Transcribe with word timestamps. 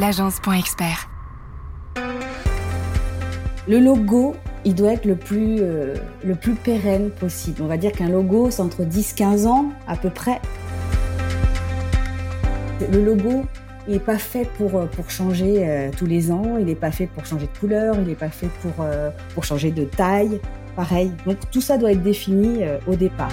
l'agence.expert. 0.00 1.10
Le 3.68 3.78
logo, 3.78 4.34
il 4.64 4.74
doit 4.74 4.94
être 4.94 5.04
le 5.04 5.14
plus, 5.14 5.58
euh, 5.60 5.94
le 6.24 6.34
plus 6.34 6.54
pérenne 6.54 7.10
possible. 7.10 7.60
On 7.62 7.66
va 7.66 7.76
dire 7.76 7.92
qu'un 7.92 8.08
logo, 8.08 8.50
c'est 8.50 8.62
entre 8.62 8.82
10-15 8.82 9.46
ans 9.46 9.66
à 9.86 9.96
peu 9.96 10.08
près. 10.08 10.40
Le 12.90 13.04
logo, 13.04 13.44
il 13.86 13.92
n'est 13.92 14.00
pas 14.00 14.16
fait 14.16 14.48
pour, 14.56 14.74
euh, 14.74 14.86
pour 14.86 15.10
changer 15.10 15.68
euh, 15.68 15.90
tous 15.94 16.06
les 16.06 16.32
ans, 16.32 16.56
il 16.58 16.64
n'est 16.64 16.74
pas 16.74 16.90
fait 16.90 17.06
pour 17.06 17.26
changer 17.26 17.46
de 17.46 17.58
couleur, 17.58 17.96
il 17.98 18.06
n'est 18.06 18.14
pas 18.14 18.30
fait 18.30 18.48
pour, 18.62 18.86
pour 19.34 19.44
changer 19.44 19.70
de 19.70 19.84
taille. 19.84 20.40
Pareil. 20.76 21.12
Donc 21.26 21.36
tout 21.50 21.60
ça 21.60 21.76
doit 21.76 21.92
être 21.92 22.02
défini 22.02 22.60
au 22.86 22.94
départ. 22.94 23.32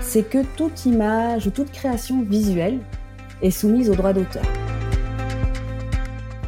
C'est 0.00 0.22
que 0.22 0.42
toute 0.56 0.86
image 0.86 1.46
ou 1.46 1.50
toute 1.50 1.70
création 1.70 2.22
visuelle 2.22 2.78
est 3.42 3.50
soumise 3.50 3.90
au 3.90 3.94
droit 3.94 4.12
d'auteur. 4.12 4.42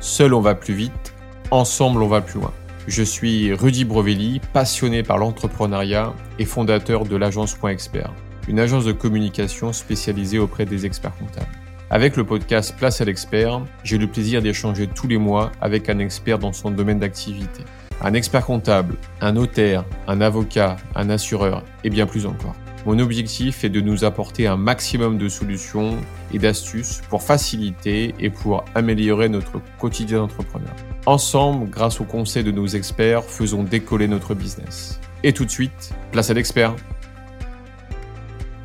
Seul 0.01 0.35
on 0.35 0.41
va 0.41 0.55
plus 0.55 0.75
vite, 0.75 1.15
ensemble 1.51 2.03
on 2.03 2.09
va 2.09 2.21
plus 2.21 2.41
loin. 2.41 2.53
Je 2.89 3.03
suis 3.03 3.53
Rudy 3.53 3.85
Brovelli, 3.85 4.41
passionné 4.53 5.05
par 5.05 5.19
l'entrepreneuriat 5.19 6.13
et 6.41 6.45
fondateur 6.45 7.05
de 7.05 7.15
l'agence 7.15 7.57
Expert, 7.69 8.13
une 8.49 8.59
agence 8.59 8.85
de 8.85 8.93
communication 8.93 9.73
spécialisée 9.73 10.41
auprès 10.41 10.67
des 10.67 10.85
experts 10.85 11.17
comptables. 11.17 11.47
Avec 11.91 12.17
le 12.17 12.25
podcast 12.25 12.75
Place 12.77 13.01
à 13.01 13.05
l'expert, 13.05 13.61
j'ai 13.85 13.99
le 13.99 14.07
plaisir 14.07 14.43
d'échanger 14.43 14.89
tous 14.89 15.07
les 15.07 15.19
mois 15.19 15.53
avec 15.61 15.91
un 15.91 15.99
expert 15.99 16.39
dans 16.39 16.53
son 16.53 16.71
domaine 16.71 16.99
d'activité. 16.99 17.63
Un 18.01 18.15
expert 18.15 18.45
comptable, 18.47 18.97
un 19.21 19.33
notaire, 19.33 19.85
un 20.09 20.21
avocat, 20.21 20.79
un 20.97 21.11
assureur 21.11 21.63
et 21.85 21.91
bien 21.91 22.07
plus 22.07 22.27
encore. 22.27 22.57
Mon 22.85 22.99
objectif 22.99 23.63
est 23.63 23.69
de 23.69 23.81
nous 23.81 24.05
apporter 24.05 24.49
un 24.49 24.57
maximum 24.57 25.17
de 25.17 25.29
solutions 25.29 25.97
et 26.35 26.39
d'astuces 26.39 27.01
pour 27.09 27.23
faciliter 27.23 28.13
et 28.19 28.29
pour 28.29 28.65
améliorer 28.75 29.29
notre 29.29 29.61
quotidien 29.79 30.19
d'entrepreneur. 30.19 30.75
Ensemble, 31.07 31.71
grâce 31.71 32.01
aux 32.01 32.05
conseils 32.05 32.43
de 32.43 32.51
nos 32.51 32.67
experts, 32.67 33.23
faisons 33.23 33.63
décoller 33.63 34.09
notre 34.09 34.35
business. 34.35 34.99
Et 35.23 35.33
tout 35.33 35.45
de 35.45 35.51
suite, 35.51 35.95
place 36.11 36.31
à 36.31 36.35
l'expert. 36.35 36.75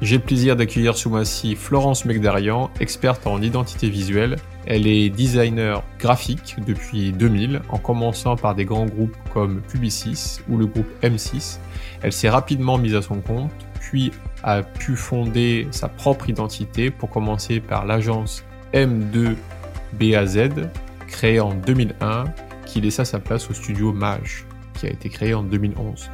J'ai 0.01 0.17
le 0.17 0.23
plaisir 0.23 0.55
d'accueillir 0.55 0.95
sous 0.95 1.09
mois-ci 1.09 1.55
Florence 1.55 2.05
Megdarian, 2.05 2.71
experte 2.79 3.25
en 3.25 3.41
identité 3.41 3.89
visuelle. 3.89 4.35
Elle 4.67 4.85
est 4.85 5.09
designer 5.09 5.83
graphique 5.97 6.55
depuis 6.65 7.11
2000, 7.11 7.61
en 7.69 7.77
commençant 7.77 8.35
par 8.35 8.53
des 8.53 8.65
grands 8.65 8.85
groupes 8.85 9.15
comme 9.33 9.61
Publicis 9.61 10.39
ou 10.49 10.57
le 10.57 10.67
groupe 10.67 10.89
M6. 11.01 11.57
Elle 12.03 12.13
s'est 12.13 12.29
rapidement 12.29 12.77
mise 12.77 12.93
à 12.93 13.01
son 13.01 13.21
compte 13.21 13.51
puis 13.89 14.11
a 14.43 14.63
pu 14.63 14.97
fonder 14.97 15.65
sa 15.71 15.87
propre 15.87 16.29
identité 16.29 16.91
pour 16.91 17.09
commencer 17.09 17.61
par 17.61 17.85
l'agence 17.85 18.43
M2BAZ, 18.73 20.69
créée 21.07 21.39
en 21.39 21.53
2001, 21.53 22.25
qui 22.65 22.81
laissa 22.81 23.05
sa 23.05 23.19
place 23.19 23.49
au 23.49 23.53
studio 23.53 23.93
Mage, 23.93 24.45
qui 24.77 24.87
a 24.87 24.89
été 24.89 25.07
créé 25.07 25.33
en 25.33 25.43
2011. 25.43 26.09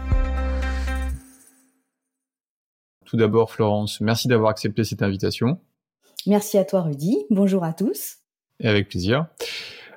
Tout 3.06 3.18
d'abord, 3.18 3.52
Florence, 3.52 4.02
merci 4.02 4.28
d'avoir 4.28 4.52
accepté 4.52 4.84
cette 4.84 5.02
invitation. 5.02 5.60
Merci 6.28 6.60
à 6.60 6.66
toi, 6.66 6.84
Rudy. 6.84 7.26
Bonjour 7.32 7.64
à 7.64 7.74
tous. 7.74 8.18
Et 8.60 8.68
avec 8.68 8.88
plaisir. 8.88 9.26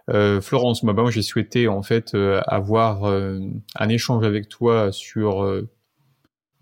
Euh, 0.09 0.41
Florence, 0.41 0.83
moi, 0.83 1.11
j'ai 1.11 1.21
souhaité 1.21 1.69
en 1.69 1.83
fait 1.83 2.15
euh, 2.15 2.41
avoir 2.47 3.05
euh, 3.05 3.39
un 3.75 3.89
échange 3.91 4.25
avec 4.25 4.49
toi 4.49 4.93
sur 4.93 5.45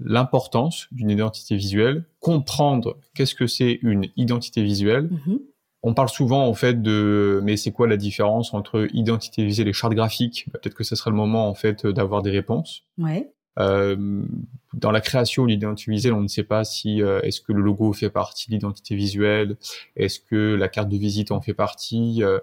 l'importance 0.04 0.86
d'une 0.92 1.10
identité 1.10 1.56
visuelle, 1.56 2.04
comprendre 2.20 2.98
qu'est-ce 3.14 3.34
que 3.34 3.46
c'est 3.46 3.78
une 3.82 4.06
identité 4.16 4.62
visuelle. 4.62 5.08
Mhm. 5.10 5.40
On 5.82 5.92
parle 5.92 6.08
souvent 6.08 6.46
en 6.46 6.54
fait 6.54 6.80
de 6.80 7.40
mais 7.42 7.56
c'est 7.56 7.72
quoi 7.72 7.86
la 7.86 7.96
différence 7.96 8.54
entre 8.54 8.86
identité 8.94 9.44
visuelle 9.44 9.68
et 9.68 9.72
charte 9.72 9.94
graphique? 9.94 10.46
Bah, 10.52 10.58
Peut-être 10.62 10.74
que 10.74 10.84
ce 10.84 10.96
serait 10.96 11.10
le 11.10 11.16
moment 11.16 11.48
en 11.48 11.54
fait 11.54 11.86
d'avoir 11.86 12.22
des 12.22 12.30
réponses. 12.30 12.84
Ouais. 12.98 13.30
Euh, 13.58 14.24
dans 14.72 14.90
la 14.90 15.00
création 15.00 15.44
de 15.44 15.50
l'identité 15.50 15.90
visuelle, 15.90 16.14
on 16.14 16.22
ne 16.22 16.28
sait 16.28 16.42
pas 16.42 16.64
si 16.64 17.02
euh, 17.02 17.20
est-ce 17.20 17.40
que 17.40 17.52
le 17.52 17.62
logo 17.62 17.92
fait 17.92 18.10
partie 18.10 18.48
de 18.48 18.54
l'identité 18.54 18.96
visuelle, 18.96 19.56
est-ce 19.96 20.20
que 20.20 20.54
la 20.54 20.68
carte 20.68 20.88
de 20.88 20.96
visite 20.96 21.30
en 21.30 21.40
fait 21.40 21.54
partie, 21.54 22.22
euh, 22.24 22.38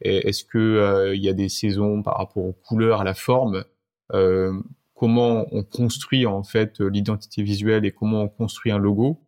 est-ce 0.00 0.44
que 0.44 1.12
il 1.14 1.22
y 1.22 1.28
a 1.28 1.32
des 1.32 1.48
saisons 1.48 2.02
par 2.02 2.16
rapport 2.16 2.44
aux 2.44 2.52
couleurs, 2.52 3.00
à 3.00 3.04
la 3.04 3.14
forme? 3.14 3.64
Comment 4.98 5.46
on 5.52 5.62
construit 5.62 6.26
en 6.26 6.42
fait 6.42 6.80
l'identité 6.80 7.42
visuelle 7.42 7.84
et 7.84 7.92
comment 7.92 8.22
on 8.22 8.28
construit 8.28 8.72
un 8.72 8.78
logo. 8.78 9.20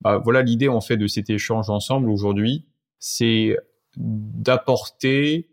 Bah, 0.00 0.18
voilà 0.18 0.42
l'idée 0.42 0.68
en 0.68 0.80
fait 0.80 0.96
de 0.96 1.06
cet 1.06 1.30
échange 1.30 1.70
ensemble 1.70 2.10
aujourd'hui, 2.10 2.66
c'est 2.98 3.56
d'apporter, 3.96 5.48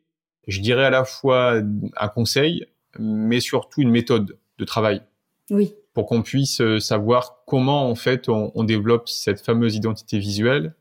je 0.47 0.61
dirais 0.61 0.85
à 0.85 0.89
la 0.89 1.05
fois 1.05 1.61
un 1.97 2.07
conseil, 2.07 2.65
mais 2.97 3.39
surtout 3.39 3.81
une 3.81 3.91
méthode 3.91 4.39
de 4.57 4.65
travail. 4.65 5.03
Oui. 5.51 5.73
Pour 5.93 6.07
qu'on 6.07 6.23
puisse 6.23 6.61
euh, 6.61 6.79
savoir 6.79 7.43
comment 7.45 7.89
en 7.89 7.95
fait 7.95 8.27
on, 8.27 8.63
développe 8.63 9.07
cette 9.07 9.41
fameuse 9.41 9.75
identité 9.75 10.17
visuelle, 10.17 10.75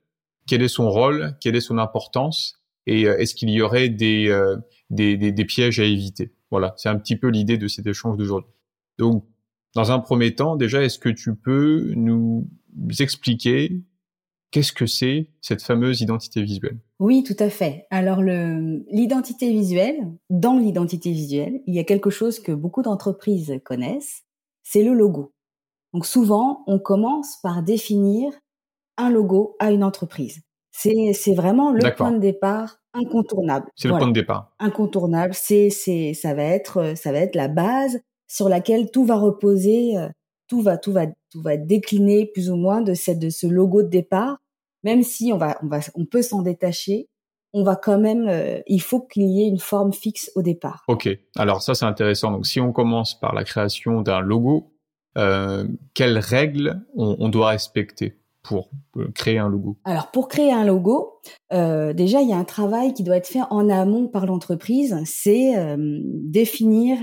quel 0.47 0.63
est 0.63 0.69
son 0.69 0.91
rôle, 0.91 1.37
quelle 1.41 1.57
est 1.57 1.61
son 1.61 1.77
importance, 1.77 2.61
et 2.87 3.07
euh, 3.07 3.19
est-ce 3.19 3.35
qu'il 3.35 3.51
y 3.51 3.61
aurait 3.61 3.91
des, 3.91 4.29
euh, 4.29 4.57
des, 4.89 5.17
des 5.17 5.45
pièges 5.45 5.79
à 5.79 5.85
éviter. 5.85 6.33
Voilà, 6.51 6.73
c'est 6.79 6.89
un 6.89 6.97
petit 6.97 7.17
peu 7.17 7.29
l'idée 7.29 7.59
de 7.59 7.69
cet 7.69 7.87
échange 7.87 8.17
d'aujourd'hui. 8.17 8.53
Donc, 8.99 9.25
dans 9.75 9.93
un 9.93 10.01
premier 10.01 10.35
temps, 10.35 10.57
déjà, 10.57 10.83
est-ce 10.83 10.99
que 10.99 11.09
tu 11.09 11.35
peux 11.35 11.93
nous 11.95 12.49
expliquer 12.99 13.83
qu'est-ce 14.51 14.73
que 14.73 14.87
c'est 14.87 15.31
cette 15.41 15.63
fameuse 15.63 16.01
identité 16.01 16.43
visuelle? 16.43 16.79
Oui, 16.99 17.23
tout 17.23 17.37
à 17.39 17.51
fait. 17.51 17.87
Alors, 17.91 18.23
l'identité 18.23 19.51
visuelle, 19.51 19.99
dans 20.31 20.59
l'identité 20.59 21.13
visuelle, 21.13 21.61
il 21.67 21.75
y 21.75 21.79
a 21.79 21.85
quelque 21.85 22.11
chose 22.11 22.41
que 22.41 22.53
beaucoup 22.53 22.83
d'entreprises 22.83 23.61
connaissent, 23.65 24.25
c'est 24.63 24.83
le 24.83 24.95
logo. 24.95 25.33
Donc, 25.93 26.07
souvent, 26.07 26.65
on 26.67 26.79
commence 26.79 27.39
par 27.43 27.63
définir 27.63 28.33
un 28.97 29.11
logo 29.11 29.57
à 29.59 29.71
une 29.71 29.85
entreprise. 29.85 30.43
C'est 30.71 31.35
vraiment 31.35 31.73
le 31.73 31.95
point 31.95 32.13
de 32.13 32.19
départ 32.19 32.79
incontournable. 32.95 33.67
C'est 33.75 33.89
le 33.89 33.97
point 33.97 34.09
de 34.09 34.13
départ. 34.13 34.53
Incontournable. 34.59 35.35
C'est 35.35 35.71
c'est 35.71 36.15
ça 36.15 36.35
va 36.35 36.45
être 36.45 36.97
ça 36.97 37.11
va 37.13 37.19
être 37.19 37.35
la 37.35 37.49
base 37.49 38.01
sur 38.29 38.49
laquelle 38.49 38.91
tout 38.91 39.05
va 39.05 39.17
reposer, 39.17 39.97
euh, 39.97 40.09
tout 40.47 40.61
va 40.61 40.77
tout 40.77 40.93
va 40.93 41.07
tout 41.31 41.43
va 41.43 41.57
décliner 41.57 42.27
plus 42.27 42.51
ou 42.51 42.57
moins 42.57 42.83
de 42.83 42.95
cette 42.95 43.19
de 43.19 43.31
ce 43.31 43.47
logo 43.47 43.83
de 43.83 43.89
départ. 43.89 44.37
Même 44.85 45.03
si 45.03 45.33
on 45.33 45.39
va 45.39 45.59
on 45.63 45.67
va 45.67 45.81
on 45.95 46.05
peut 46.05 46.23
s'en 46.23 46.43
détacher, 46.43 47.09
on 47.53 47.65
va 47.65 47.75
quand 47.75 47.99
même 47.99 48.29
euh, 48.29 48.61
il 48.67 48.83
faut 48.83 49.01
qu'il 49.01 49.29
y 49.29 49.43
ait 49.43 49.49
une 49.49 49.59
forme 49.59 49.93
fixe 49.93 50.31
au 50.37 50.43
départ. 50.43 50.85
Ok, 50.87 51.09
alors 51.37 51.63
ça 51.63 51.75
c'est 51.75 51.87
intéressant. 51.87 52.31
Donc 52.31 52.47
si 52.47 52.61
on 52.61 52.73
commence 52.73 53.19
par 53.19 53.35
la 53.35 53.45
création 53.45 54.03
d'un 54.03 54.21
logo, 54.21 54.73
euh, 55.17 55.67
quelles 55.95 56.19
règles 56.19 56.83
on, 56.95 57.29
doit 57.29 57.49
respecter 57.49 58.19
pour 58.43 58.71
créer 59.15 59.39
un 59.39 59.49
logo? 59.49 59.79
Alors 59.85 60.11
pour 60.11 60.29
créer 60.29 60.53
un 60.53 60.65
logo, 60.65 61.21
déjà 61.51 62.21
il 62.21 62.29
y 62.29 62.33
a 62.33 62.37
un 62.37 62.45
travail 62.45 62.95
qui 62.95 63.03
doit 63.03 63.17
être 63.17 63.27
fait 63.27 63.43
en 63.51 63.69
amont 63.69 64.07
par 64.07 64.27
l'entreprise, 64.27 64.97
c'est 65.05 65.55
définir 65.77 66.99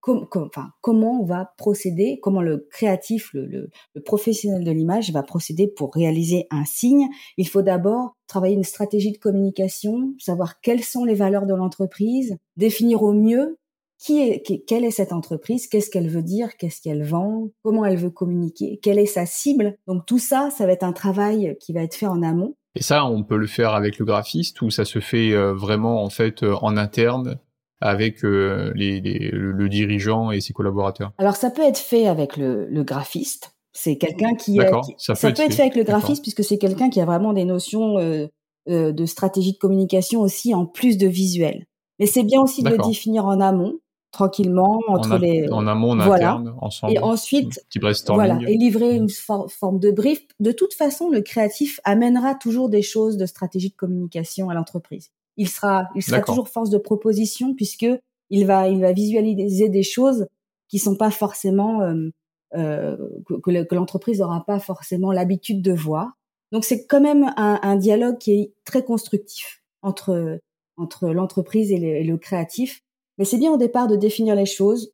comment 0.00 1.20
on 1.20 1.24
va 1.24 1.52
procéder, 1.56 2.18
comment 2.22 2.42
le 2.42 2.66
créatif, 2.70 3.30
le, 3.34 3.46
le, 3.46 3.70
professionnel 4.02 4.64
de 4.64 4.70
l'image 4.70 5.12
va 5.12 5.22
procéder 5.22 5.68
pour 5.68 5.94
réaliser 5.94 6.46
un 6.50 6.64
signe. 6.64 7.06
Il 7.36 7.48
faut 7.48 7.62
d'abord 7.62 8.16
travailler 8.26 8.54
une 8.54 8.64
stratégie 8.64 9.12
de 9.12 9.18
communication, 9.18 10.14
savoir 10.18 10.60
quelles 10.60 10.84
sont 10.84 11.04
les 11.04 11.14
valeurs 11.14 11.46
de 11.46 11.54
l'entreprise, 11.54 12.36
définir 12.56 13.02
au 13.02 13.12
mieux 13.12 13.58
qui 13.98 14.18
est, 14.18 14.64
quelle 14.66 14.84
est 14.84 14.90
cette 14.90 15.12
entreprise, 15.12 15.66
qu'est-ce 15.66 15.90
qu'elle 15.90 16.08
veut 16.08 16.22
dire, 16.22 16.56
qu'est-ce 16.56 16.80
qu'elle 16.80 17.04
vend, 17.04 17.50
comment 17.62 17.84
elle 17.84 17.98
veut 17.98 18.10
communiquer, 18.10 18.80
quelle 18.82 18.98
est 18.98 19.06
sa 19.06 19.26
cible. 19.26 19.76
Donc 19.86 20.06
tout 20.06 20.18
ça, 20.18 20.48
ça 20.50 20.64
va 20.64 20.72
être 20.72 20.84
un 20.84 20.94
travail 20.94 21.56
qui 21.60 21.74
va 21.74 21.82
être 21.82 21.94
fait 21.94 22.06
en 22.06 22.22
amont. 22.22 22.56
Et 22.76 22.82
ça, 22.82 23.04
on 23.04 23.22
peut 23.24 23.36
le 23.36 23.46
faire 23.46 23.74
avec 23.74 23.98
le 23.98 24.06
graphiste 24.06 24.62
ou 24.62 24.70
ça 24.70 24.84
se 24.84 25.00
fait 25.00 25.32
euh, 25.32 25.52
vraiment 25.52 26.02
en 26.02 26.08
fait 26.08 26.42
euh, 26.42 26.54
en 26.62 26.76
interne 26.76 27.38
avec 27.80 28.24
euh, 28.24 28.72
les, 28.74 29.00
le, 29.00 29.68
dirigeant 29.68 30.30
et 30.30 30.40
ses 30.40 30.52
collaborateurs 30.52 31.12
Alors 31.18 31.36
ça 31.36 31.50
peut 31.50 31.62
être 31.62 31.78
fait 31.78 32.06
avec 32.06 32.36
le, 32.36 32.66
le 32.66 32.84
graphiste. 32.84 33.54
C'est 33.72 33.96
quelqu'un 33.96 34.34
qui, 34.34 34.60
a, 34.60 34.80
ça, 34.98 35.14
peut, 35.14 35.28
être, 35.28 35.54
fait. 35.54 35.62
avec 35.62 35.76
le 35.76 35.84
graphiste 35.84 36.22
puisque 36.22 36.44
c'est 36.44 36.58
quelqu'un 36.58 36.90
qui 36.90 37.00
a 37.00 37.04
vraiment 37.04 37.32
des 37.32 37.44
notions 37.44 37.98
euh, 37.98 38.26
euh, 38.68 38.92
de 38.92 39.06
stratégie 39.06 39.52
de 39.52 39.58
communication 39.58 40.20
aussi 40.20 40.54
en 40.54 40.66
plus 40.66 40.98
de 40.98 41.06
visuel. 41.06 41.66
Mais 41.98 42.06
c'est 42.06 42.24
bien 42.24 42.40
aussi 42.40 42.62
de 42.62 42.70
le 42.70 42.78
définir 42.78 43.26
en 43.26 43.40
amont, 43.40 43.74
tranquillement 44.10 44.80
entre 44.88 45.18
les 45.18 45.48
en 45.50 45.66
amont, 45.66 45.92
en 45.92 46.04
voilà. 46.04 46.32
interne, 46.32 46.54
ensemble. 46.60 46.94
Et 46.94 46.98
ensuite, 46.98 47.60
voilà, 48.08 48.38
et 48.48 48.56
livrer 48.56 48.96
une 48.96 49.08
forme 49.08 49.78
de 49.78 49.90
brief. 49.90 50.20
De 50.40 50.50
toute 50.50 50.74
façon, 50.74 51.10
le 51.10 51.20
créatif 51.20 51.78
amènera 51.84 52.34
toujours 52.34 52.70
des 52.70 52.82
choses 52.82 53.16
de 53.16 53.26
stratégie 53.26 53.70
de 53.70 53.76
communication 53.76 54.50
à 54.50 54.54
l'entreprise 54.54 55.10
il 55.40 55.48
sera, 55.48 55.88
il 55.94 56.02
sera 56.02 56.20
toujours 56.20 56.50
force 56.50 56.68
de 56.68 56.76
proposition 56.76 57.54
puisque 57.54 57.86
il 58.28 58.46
va, 58.46 58.68
il 58.68 58.78
va 58.78 58.92
visualiser 58.92 59.70
des 59.70 59.82
choses 59.82 60.26
qui 60.68 60.78
sont 60.78 60.96
pas 60.96 61.10
forcément 61.10 61.80
euh, 61.80 62.10
euh, 62.54 62.98
que, 63.42 63.62
que 63.64 63.74
l'entreprise 63.74 64.20
n'aura 64.20 64.44
pas 64.44 64.58
forcément 64.58 65.12
l'habitude 65.12 65.62
de 65.62 65.72
voir. 65.72 66.12
Donc 66.52 66.66
c'est 66.66 66.86
quand 66.86 67.00
même 67.00 67.32
un, 67.38 67.76
dialogue 67.76 68.18
qui 68.18 68.32
est 68.32 68.54
très 68.64 68.84
constructif 68.84 69.62
entre 69.80 70.38
entre 70.76 71.08
l'entreprise 71.08 71.72
et, 71.72 72.02
le 72.02 72.16
créatif. 72.18 72.82
Mais 73.16 73.24
c'est 73.24 73.38
bien 73.38 73.52
au 73.52 73.56
départ 73.56 73.86
de 73.86 73.96
définir 73.96 74.34
les 74.34 74.46
choses, 74.46 74.92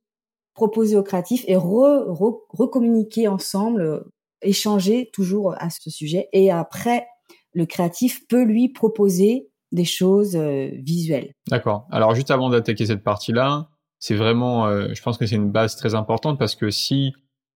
proposer 0.54 0.96
au 0.96 1.02
créatif 1.02 1.44
et 1.48 1.56
recommuniquer 1.56 3.26
ensemble, 3.26 4.04
échanger 4.42 5.10
toujours 5.12 5.54
à 5.58 5.70
ce 5.70 5.90
sujet. 5.90 6.28
Et 6.32 6.50
après, 6.50 7.06
le 7.52 7.66
créatif 7.66 8.26
peut 8.28 8.44
lui 8.44 8.68
proposer 8.68 9.48
des 9.72 9.84
choses 9.84 10.36
euh, 10.36 10.70
visuelles. 10.72 11.32
D'accord. 11.48 11.86
Alors 11.90 12.14
juste 12.14 12.30
avant 12.30 12.50
d'attaquer 12.50 12.86
cette 12.86 13.02
partie-là, 13.02 13.68
c'est 13.98 14.14
vraiment, 14.14 14.66
euh, 14.66 14.88
je 14.92 15.02
pense 15.02 15.18
que 15.18 15.26
c'est 15.26 15.36
une 15.36 15.50
base 15.50 15.76
très 15.76 15.94
importante 15.94 16.38
parce 16.38 16.54
que 16.54 16.70
si 16.70 17.14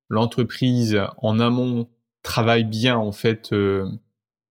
l'entreprise 0.09 1.01
en 1.19 1.39
amont 1.39 1.89
travaille 2.23 2.65
bien 2.65 2.97
en 2.97 3.13
fait 3.13 3.53
euh, 3.53 3.89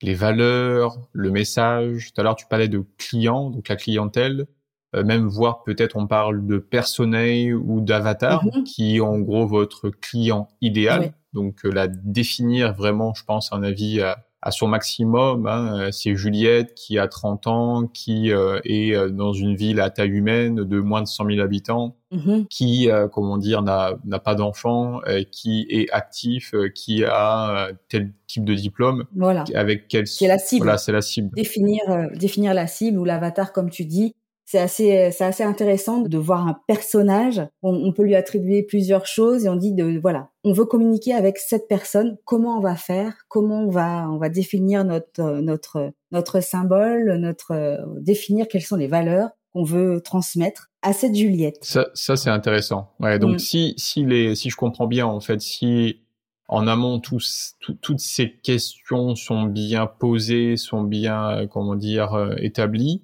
les 0.01 0.13
valeurs, 0.13 0.97
le 1.11 1.31
message. 1.31 2.13
Tout 2.13 2.21
à 2.21 2.23
l'heure 2.23 2.35
tu 2.35 2.45
parlais 2.47 2.69
de 2.69 2.83
clients, 2.97 3.49
donc 3.49 3.67
la 3.67 3.75
clientèle, 3.75 4.47
même 4.95 5.27
voir 5.27 5.63
peut-être 5.63 5.97
on 5.97 6.07
parle 6.07 6.47
de 6.47 6.57
personnel 6.57 7.53
ou 7.53 7.81
d'avatar 7.81 8.43
mm-hmm. 8.45 8.63
qui 8.63 8.95
est 8.95 8.99
en 9.01 9.19
gros 9.19 9.45
votre 9.45 9.89
client 9.89 10.47
idéal. 10.61 11.13
Donc 11.33 11.63
la 11.63 11.87
définir 11.87 12.73
vraiment, 12.73 13.13
je 13.13 13.23
pense, 13.25 13.51
un 13.51 13.61
avis 13.61 14.01
à, 14.01 14.25
à 14.41 14.51
son 14.51 14.67
maximum. 14.67 15.47
Hein. 15.47 15.79
Euh, 15.79 15.91
c'est 15.91 16.15
Juliette 16.15 16.73
qui 16.73 16.97
a 16.97 17.07
30 17.07 17.47
ans, 17.47 17.87
qui 17.87 18.31
euh, 18.31 18.59
est 18.63 18.95
euh, 18.95 19.09
dans 19.09 19.33
une 19.33 19.55
ville 19.55 19.79
à 19.81 19.89
taille 19.89 20.09
humaine 20.09 20.55
de 20.55 20.79
moins 20.79 21.01
de 21.01 21.07
100 21.07 21.25
000 21.25 21.39
habitants, 21.41 21.97
mm-hmm. 22.11 22.47
qui, 22.47 22.89
comment 23.11 23.37
dire, 23.37 23.61
n'a 23.61 24.19
pas 24.23 24.35
d'enfant, 24.35 25.01
qui 25.31 25.65
est 25.69 25.89
actif, 25.91 26.53
qui 26.73 27.03
a 27.03 27.69
tel 27.87 28.13
type 28.27 28.45
de 28.45 28.53
diplôme, 28.53 29.05
voilà. 29.15 29.43
avec 29.55 29.87
quel 29.87 30.07
c'est 30.07 30.27
la 30.27 30.37
cible. 30.37 30.63
Voilà, 30.63 30.77
c'est 30.77 30.91
la 30.91 31.01
cible. 31.01 31.29
Définir, 31.35 31.81
définir 32.15 32.53
la 32.53 32.67
cible 32.67 32.99
ou 32.99 33.05
l'avatar, 33.05 33.53
comme 33.53 33.69
tu 33.69 33.85
dis, 33.85 34.13
c'est 34.45 34.59
assez, 34.59 35.11
c'est 35.11 35.25
assez 35.25 35.43
intéressant 35.43 36.01
de 36.01 36.17
voir 36.17 36.47
un 36.47 36.59
personnage. 36.67 37.41
On, 37.61 37.91
peut 37.93 38.03
lui 38.03 38.15
attribuer 38.15 38.63
plusieurs 38.63 39.05
choses 39.05 39.45
et 39.45 39.49
on 39.49 39.55
dit 39.55 39.73
de, 39.73 39.99
voilà, 39.99 40.28
on 40.43 40.53
veut 40.53 40.65
communiquer 40.65 41.13
avec 41.13 41.37
cette 41.37 41.67
personne. 41.67 42.17
Comment 42.25 42.57
on 42.57 42.61
va 42.61 42.75
faire 42.75 43.13
Comment 43.27 43.63
on 43.63 43.69
va, 43.69 44.09
on 44.09 44.17
va 44.17 44.29
définir 44.29 44.83
notre, 44.85 45.39
notre, 45.41 45.91
notre 46.11 46.41
symbole, 46.41 47.17
notre, 47.17 47.85
définir 47.99 48.47
quelles 48.47 48.61
sont 48.61 48.75
les 48.75 48.87
valeurs 48.87 49.29
qu'on 49.53 49.63
veut 49.63 50.01
transmettre 50.01 50.69
à 50.81 50.93
cette 50.93 51.15
Juliette. 51.15 51.57
Ça, 51.61 51.87
ça 51.93 52.15
c'est 52.15 52.29
intéressant. 52.29 52.93
Ouais, 52.99 53.19
donc 53.19 53.35
mm. 53.35 53.39
si, 53.39 53.73
si 53.77 54.05
les, 54.05 54.35
si 54.35 54.49
je 54.49 54.55
comprends 54.55 54.87
bien 54.87 55.05
en 55.05 55.19
fait, 55.19 55.41
si 55.41 56.01
en 56.47 56.67
amont 56.67 56.99
tous, 56.99 57.55
toutes 57.81 57.99
ces 57.99 58.31
questions 58.31 59.15
sont 59.15 59.43
bien 59.43 59.87
posées, 59.87 60.57
sont 60.57 60.83
bien, 60.83 61.47
comment 61.51 61.75
dire, 61.75 62.13
euh, 62.13 62.33
établies 62.37 63.03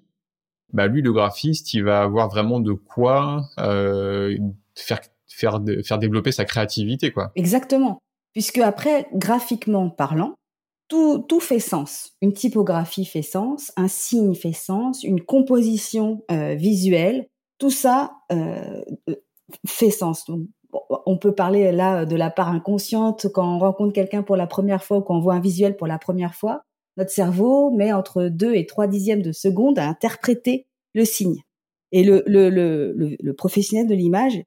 bah 0.76 0.88
lui, 0.88 1.02
le 1.02 1.14
graphiste, 1.14 1.74
il 1.74 1.84
va 1.84 2.02
avoir 2.02 2.28
vraiment 2.28 2.60
de 2.60 2.74
quoi 2.74 3.50
euh, 3.60 4.38
faire 4.76 5.00
faire 5.36 5.60
faire 5.84 6.00
développer 6.00 6.32
sa 6.32 6.46
créativité, 6.46 7.12
quoi. 7.12 7.32
Exactement, 7.36 8.00
puisque 8.34 8.60
après, 8.60 9.08
graphiquement 9.14 9.90
parlant, 9.90 10.36
tout 10.88 11.20
tout 11.28 11.40
fait 11.40 11.60
sens. 11.60 12.14
Une 12.22 12.34
typographie 12.34 13.06
fait 13.06 13.22
sens, 13.22 13.72
un 13.76 13.88
signe 13.88 14.36
fait 14.36 14.54
sens, 14.54 15.04
une 15.04 15.22
composition 15.22 16.24
euh, 16.32 16.56
visuelle, 16.56 17.28
tout 17.58 17.72
ça 17.72 18.14
euh, 18.32 18.84
fait 19.68 19.92
sens. 19.92 20.26
Donc, 20.26 20.42
on 21.06 21.18
peut 21.18 21.34
parler 21.34 21.72
là 21.72 22.06
de 22.06 22.16
la 22.16 22.30
part 22.30 22.50
inconsciente 22.50 23.28
quand 23.34 23.56
on 23.56 23.60
rencontre 23.60 23.94
quelqu'un 23.94 24.24
pour 24.24 24.36
la 24.36 24.48
première 24.48 24.84
fois 24.84 24.98
ou 24.98 25.02
quand 25.02 25.16
on 25.16 25.22
voit 25.22 25.36
un 25.36 25.40
visuel 25.40 25.78
pour 25.78 25.88
la 25.88 25.98
première 25.98 26.36
fois 26.36 26.64
notre 26.98 27.12
cerveau 27.12 27.72
met 27.72 27.92
entre 27.92 28.24
2 28.24 28.54
et 28.56 28.66
3 28.66 28.88
dixièmes 28.88 29.22
de 29.22 29.32
seconde 29.32 29.80
à 29.80 29.88
interpréter 29.88 30.68
le 30.94 31.06
signe. 31.06 31.42
Et 31.92 32.04
le, 32.04 32.24
le, 32.26 32.50
le, 32.50 32.94
le 32.94 33.34
professionnel 33.34 33.88
de 33.88 33.96
l'image 33.96 34.42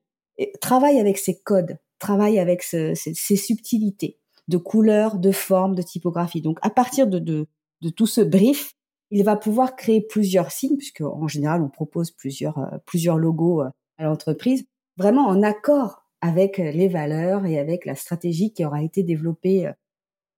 travaille 0.60 0.98
avec 0.98 1.18
ses 1.18 1.38
codes, 1.40 1.78
travaille 1.98 2.38
avec 2.38 2.62
ses, 2.62 2.94
subtilités 2.94 4.18
de 4.48 4.56
couleurs, 4.56 5.18
de 5.18 5.30
formes, 5.30 5.74
de 5.74 5.82
typographie. 5.82 6.40
Donc 6.40 6.58
à 6.62 6.70
partir 6.70 7.06
de, 7.06 7.18
de, 7.18 7.46
de, 7.82 7.88
tout 7.90 8.06
ce 8.06 8.20
brief, 8.20 8.74
il 9.10 9.24
va 9.24 9.36
pouvoir 9.36 9.76
créer 9.76 10.00
plusieurs 10.00 10.50
signes, 10.50 10.76
puisque 10.76 11.02
en 11.02 11.28
général 11.28 11.62
on 11.62 11.68
propose 11.68 12.10
plusieurs, 12.10 12.58
euh, 12.58 12.78
plusieurs 12.86 13.18
logos 13.18 13.62
euh, 13.62 13.70
à 13.98 14.04
l'entreprise, 14.04 14.64
vraiment 14.96 15.26
en 15.26 15.42
accord 15.42 16.04
avec 16.20 16.58
les 16.58 16.88
valeurs 16.88 17.46
et 17.46 17.58
avec 17.58 17.84
la 17.84 17.94
stratégie 17.94 18.52
qui 18.52 18.64
aura 18.64 18.82
été 18.82 19.02
développée 19.02 19.66
euh, 19.66 19.72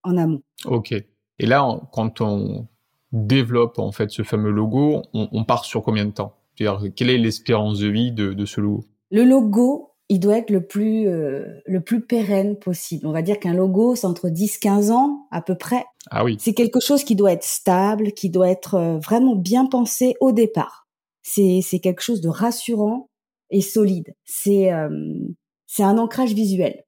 en 0.03 0.17
amont. 0.17 0.43
Ok. 0.67 0.93
Et 0.93 1.47
là, 1.47 1.81
quand 1.93 2.21
on 2.21 2.67
développe 3.13 3.79
en 3.79 3.93
fait 3.93 4.11
ce 4.11 4.23
fameux 4.23 4.51
logo, 4.51 5.03
on, 5.15 5.45
part 5.45 5.65
sur 5.65 5.83
combien 5.83 6.05
de 6.05 6.11
temps? 6.11 6.37
C'est-à-dire, 6.55 6.93
quelle 6.95 7.11
est 7.11 7.19
l'espérance 7.19 7.79
de 7.79 7.89
vie 7.89 8.13
de, 8.13 8.45
ce 8.45 8.61
logo? 8.61 8.85
Le 9.11 9.25
logo, 9.25 9.90
il 10.11 10.21
doit 10.21 10.37
être 10.37 10.51
le 10.51 10.67
plus 10.67 11.09
euh, 11.09 11.47
le 11.65 11.81
plus 11.81 12.03
pérenne 12.03 12.59
possible. 12.59 13.07
On 13.07 13.13
va 13.13 13.23
dire 13.23 13.39
qu'un 13.39 13.55
logo, 13.55 13.95
c'est 13.95 14.07
entre 14.07 14.29
10-15 14.29 14.91
ans 14.91 15.27
à 15.31 15.41
peu 15.41 15.55
près. 15.55 15.87
Ah 16.11 16.25
oui. 16.25 16.37
C'est 16.39 16.53
quelque 16.53 16.81
chose 16.81 17.05
qui 17.05 17.17
doit 17.17 17.33
être 17.33 17.45
stable, 17.45 18.13
qui 18.13 18.29
doit 18.29 18.51
être 18.51 18.75
euh, 18.75 18.99
vraiment 18.99 19.35
bien 19.35 19.65
pensé 19.67 20.17
au 20.21 20.33
départ. 20.33 20.87
C'est 21.23 21.61
c'est 21.63 21.81
quelque 21.81 22.03
chose 22.03 22.21
de 22.21 22.29
rassurant 22.29 23.09
et 23.49 23.63
solide. 23.63 24.15
C'est 24.25 24.73
euh, 24.73 24.91
c'est 25.67 25.85
un 25.85 25.97
ancrage 25.97 26.35
visuel 26.35 26.85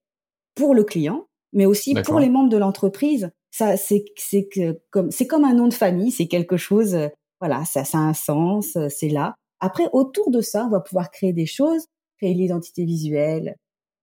pour 0.54 0.74
le 0.74 0.84
client, 0.84 1.26
mais 1.54 1.64
aussi 1.64 1.94
pour 2.04 2.20
les 2.20 2.28
membres 2.28 2.50
de 2.50 2.58
l'entreprise 2.58 3.30
ça 3.52 3.76
c'est 3.76 4.04
c'est 4.16 4.48
que 4.48 4.80
comme 4.90 5.10
c'est 5.12 5.28
comme 5.28 5.44
un 5.44 5.54
nom 5.54 5.68
de 5.68 5.74
famille, 5.74 6.10
c'est 6.10 6.26
quelque 6.26 6.56
chose 6.56 6.94
euh, 6.94 7.08
voilà, 7.40 7.64
ça 7.64 7.84
ça 7.84 7.98
a 7.98 8.00
un 8.00 8.14
sens, 8.14 8.76
euh, 8.76 8.88
c'est 8.88 9.08
là. 9.08 9.36
Après 9.60 9.88
autour 9.92 10.30
de 10.30 10.40
ça, 10.40 10.64
on 10.66 10.70
va 10.70 10.80
pouvoir 10.80 11.10
créer 11.10 11.32
des 11.32 11.46
choses, 11.46 11.86
créer 12.22 12.34
l'identité 12.34 12.84
visuelle 12.84 13.56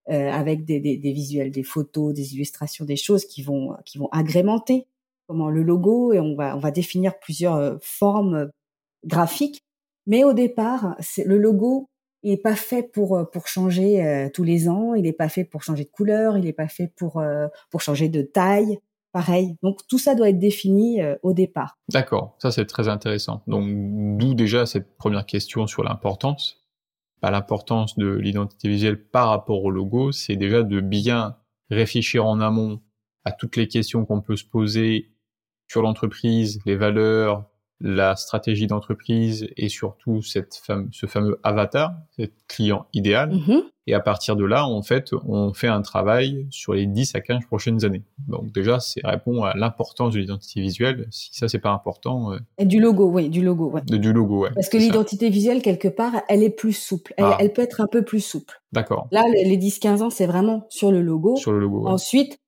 euh, 0.09 0.31
avec 0.31 0.65
des, 0.65 0.79
visuels, 1.13 1.51
des 1.51 1.63
photos, 1.63 2.13
des 2.13 2.33
illustrations, 2.33 2.83
des 2.83 2.97
choses 2.97 3.25
qui 3.25 3.41
vont 3.41 3.75
qui 3.85 3.97
vont 3.97 4.09
agrémenter 4.11 4.87
comment 5.27 5.49
le 5.49 5.63
logo 5.63 6.11
et 6.13 6.19
on 6.19 6.35
va 6.35 6.55
on 6.55 6.59
va 6.59 6.71
définir 6.71 7.17
plusieurs 7.19 7.79
formes 7.81 8.49
graphiques. 9.05 9.61
Mais 10.05 10.23
au 10.23 10.33
départ, 10.33 10.95
le 11.23 11.37
logo 11.37 11.87
n'est 12.23 12.37
pas 12.37 12.55
fait 12.55 12.83
pour 12.83 13.29
pour 13.31 13.47
changer 13.47 14.29
tous 14.33 14.43
les 14.43 14.67
ans, 14.67 14.95
il 14.95 15.03
n'est 15.03 15.13
pas 15.13 15.29
fait 15.29 15.45
pour 15.45 15.63
changer 15.63 15.85
de 15.85 15.89
couleur, 15.89 16.37
il 16.37 16.43
n'est 16.43 16.53
pas 16.53 16.67
fait 16.67 16.91
pour 16.95 17.21
pour 17.69 17.81
changer 17.81 18.09
de 18.09 18.21
taille 18.21 18.79
pareil. 19.11 19.55
Donc 19.63 19.79
tout 19.87 19.97
ça 19.97 20.15
doit 20.15 20.29
être 20.29 20.39
défini 20.39 21.01
euh, 21.01 21.15
au 21.23 21.33
départ. 21.33 21.77
D'accord, 21.91 22.35
ça 22.39 22.51
c'est 22.51 22.65
très 22.65 22.87
intéressant. 22.87 23.41
Donc 23.47 23.67
d'où 24.17 24.33
déjà 24.33 24.65
cette 24.65 24.95
première 24.97 25.25
question 25.25 25.67
sur 25.67 25.83
l'importance. 25.83 26.58
Pas 27.21 27.31
l'importance 27.31 27.97
de 27.97 28.07
l'identité 28.07 28.69
visuelle 28.69 29.03
par 29.03 29.29
rapport 29.29 29.63
au 29.63 29.71
logo, 29.71 30.11
c'est 30.11 30.35
déjà 30.35 30.63
de 30.63 30.79
bien 30.79 31.37
réfléchir 31.69 32.25
en 32.25 32.39
amont 32.39 32.81
à 33.25 33.31
toutes 33.31 33.55
les 33.55 33.67
questions 33.67 34.05
qu'on 34.05 34.21
peut 34.21 34.37
se 34.37 34.45
poser 34.45 35.11
sur 35.67 35.81
l'entreprise, 35.81 36.59
les 36.65 36.75
valeurs, 36.75 37.48
la 37.81 38.15
stratégie 38.15 38.67
d'entreprise 38.67 39.47
et 39.55 39.69
surtout 39.69 40.21
cette 40.21 40.61
ce 40.91 41.05
fameux 41.05 41.39
avatar, 41.43 41.93
cet 42.17 42.33
client 42.47 42.85
idéal. 42.93 43.33
Mm-hmm. 43.33 43.61
Et 43.87 43.93
à 43.95 43.99
partir 43.99 44.35
de 44.35 44.45
là, 44.45 44.67
en 44.67 44.83
fait, 44.83 45.13
on 45.25 45.51
fait 45.51 45.67
un 45.67 45.81
travail 45.81 46.45
sur 46.51 46.73
les 46.73 46.85
10 46.85 47.15
à 47.15 47.21
15 47.21 47.45
prochaines 47.47 47.85
années. 47.85 48.03
Donc 48.27 48.51
déjà, 48.51 48.79
c'est 48.79 49.01
répond 49.03 49.43
à 49.43 49.55
l'importance 49.55 50.13
de 50.13 50.19
l'identité 50.19 50.61
visuelle. 50.61 51.07
Si 51.09 51.29
ça, 51.31 51.47
c'est 51.47 51.57
pas 51.57 51.71
important. 51.71 52.33
Euh, 52.33 52.37
et 52.59 52.65
du 52.65 52.79
logo, 52.79 53.09
oui, 53.09 53.29
du 53.29 53.41
logo, 53.41 53.71
ouais. 53.71 53.81
De, 53.87 53.97
du 53.97 54.13
logo, 54.13 54.43
ouais. 54.43 54.51
Parce 54.53 54.69
que 54.69 54.77
l'identité 54.77 55.31
visuelle, 55.31 55.63
quelque 55.63 55.87
part, 55.87 56.21
elle 56.27 56.43
est 56.43 56.51
plus 56.51 56.73
souple. 56.73 57.15
Elle, 57.17 57.25
ah. 57.25 57.37
elle 57.39 57.51
peut 57.51 57.63
être 57.63 57.81
un 57.81 57.87
peu 57.87 58.03
plus 58.03 58.19
souple. 58.19 58.61
D'accord. 58.73 59.07
Là, 59.11 59.23
les 59.33 59.57
10-15 59.57 60.03
ans, 60.03 60.09
c'est 60.11 60.27
vraiment 60.27 60.67
sur 60.69 60.91
le 60.91 61.01
logo. 61.01 61.35
Sur 61.37 61.53
le 61.53 61.59
logo. 61.59 61.87
Ensuite, 61.87 62.39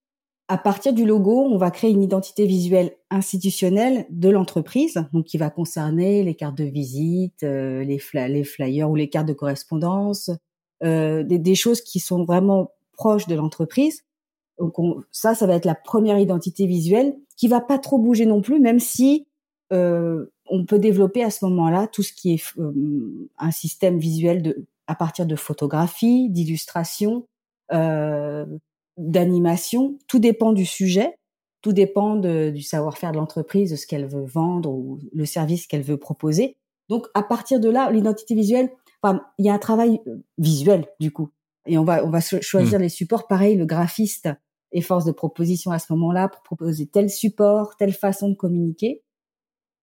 à 0.51 0.57
partir 0.57 0.91
du 0.91 1.05
logo, 1.05 1.45
on 1.45 1.57
va 1.57 1.71
créer 1.71 1.91
une 1.91 2.03
identité 2.03 2.45
visuelle 2.45 2.91
institutionnelle 3.09 4.05
de 4.09 4.27
l'entreprise, 4.27 5.01
donc 5.13 5.23
qui 5.23 5.37
va 5.37 5.49
concerner 5.49 6.23
les 6.23 6.35
cartes 6.35 6.57
de 6.57 6.65
visite, 6.65 7.43
euh, 7.43 7.85
les, 7.85 7.99
flyers 7.99 8.89
ou 8.89 8.95
les 8.95 9.07
cartes 9.07 9.29
de 9.29 9.33
correspondance, 9.33 10.29
euh, 10.83 11.23
des, 11.23 11.39
des, 11.39 11.55
choses 11.55 11.79
qui 11.79 12.01
sont 12.01 12.25
vraiment 12.25 12.71
proches 12.91 13.27
de 13.27 13.35
l'entreprise. 13.35 14.03
Donc 14.59 14.75
ça, 15.09 15.35
ça 15.35 15.47
va 15.47 15.55
être 15.55 15.63
la 15.63 15.73
première 15.73 16.19
identité 16.19 16.65
visuelle 16.65 17.15
qui 17.37 17.47
va 17.47 17.61
pas 17.61 17.79
trop 17.79 17.97
bouger 17.97 18.25
non 18.25 18.41
plus, 18.41 18.59
même 18.59 18.81
si 18.81 19.27
euh, 19.71 20.25
on 20.47 20.65
peut 20.65 20.79
développer 20.79 21.23
à 21.23 21.29
ce 21.29 21.45
moment-là 21.45 21.87
tout 21.87 22.03
ce 22.03 22.11
qui 22.11 22.33
est 22.33 22.43
euh, 22.57 23.29
un 23.37 23.51
système 23.51 23.99
visuel 23.99 24.41
de 24.41 24.65
à 24.87 24.95
partir 24.95 25.25
de 25.25 25.37
photographies, 25.37 26.29
d'illustrations, 26.29 27.25
euh, 27.71 28.45
d'animation. 28.97 29.97
Tout 30.07 30.19
dépend 30.19 30.53
du 30.53 30.65
sujet, 30.65 31.15
tout 31.61 31.73
dépend 31.73 32.15
du 32.15 32.61
savoir-faire 32.61 33.11
de 33.11 33.17
l'entreprise, 33.17 33.71
de 33.71 33.75
ce 33.75 33.87
qu'elle 33.87 34.07
veut 34.07 34.25
vendre 34.25 34.71
ou 34.71 34.99
le 35.13 35.25
service 35.25 35.67
qu'elle 35.67 35.83
veut 35.83 35.97
proposer. 35.97 36.57
Donc 36.89 37.07
à 37.13 37.23
partir 37.23 37.59
de 37.59 37.69
là, 37.69 37.91
l'identité 37.91 38.35
visuelle, 38.35 38.69
enfin, 39.01 39.21
il 39.37 39.45
y 39.45 39.49
a 39.49 39.53
un 39.53 39.59
travail 39.59 40.01
euh, 40.07 40.17
visuel 40.37 40.87
du 40.99 41.11
coup. 41.11 41.29
Et 41.67 41.77
on 41.77 41.83
va 41.83 42.03
on 42.05 42.09
va 42.09 42.19
choisir 42.21 42.79
hmm. 42.79 42.81
les 42.81 42.89
supports. 42.89 43.27
Pareil, 43.27 43.55
le 43.55 43.65
graphiste, 43.65 44.27
et 44.71 44.81
force 44.81 45.05
de 45.05 45.11
proposition 45.11 45.71
à 45.71 45.79
ce 45.79 45.91
moment-là 45.93 46.29
pour 46.29 46.41
proposer 46.43 46.87
tel 46.87 47.09
support, 47.09 47.75
telle 47.75 47.93
façon 47.93 48.29
de 48.29 48.35
communiquer, 48.35 49.03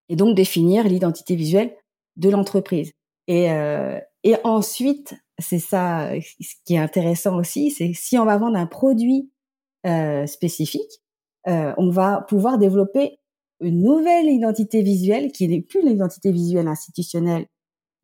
et 0.08 0.16
donc 0.16 0.34
définir 0.34 0.84
l'identité 0.84 1.36
visuelle 1.36 1.76
de 2.16 2.30
l'entreprise. 2.30 2.92
Et, 3.26 3.50
euh, 3.50 3.98
et 4.24 4.36
ensuite, 4.44 5.14
c'est 5.38 5.58
ça 5.58 6.10
ce 6.20 6.54
qui 6.64 6.74
est 6.74 6.78
intéressant 6.78 7.36
aussi, 7.36 7.70
c'est 7.70 7.92
si 7.94 8.18
on 8.18 8.24
va 8.24 8.38
vendre 8.38 8.56
un 8.56 8.66
produit 8.66 9.30
euh, 9.86 10.26
spécifique, 10.26 11.00
euh, 11.46 11.72
on 11.78 11.90
va 11.90 12.22
pouvoir 12.28 12.58
développer 12.58 13.18
une 13.60 13.82
nouvelle 13.82 14.26
identité 14.26 14.82
visuelle 14.82 15.32
qui 15.32 15.48
n'est 15.48 15.62
plus 15.62 15.82
l'identité 15.82 16.32
visuelle 16.32 16.68
institutionnelle 16.68 17.46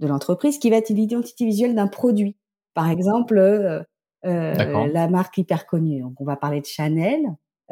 de 0.01 0.07
l'entreprise, 0.07 0.59
qui 0.59 0.71
va 0.71 0.77
être 0.77 0.91
l'identité 0.91 1.45
visuelle 1.45 1.75
d'un 1.75 1.87
produit. 1.87 2.37
Par 2.75 2.91
exemple, 2.91 3.39
euh, 3.39 3.83
euh 4.27 4.87
la 4.87 5.09
marque 5.09 5.39
hyper 5.39 5.67
connue. 5.67 6.01
Donc, 6.01 6.21
on 6.21 6.25
va 6.25 6.37
parler 6.37 6.61
de 6.61 6.67
Chanel. 6.67 7.21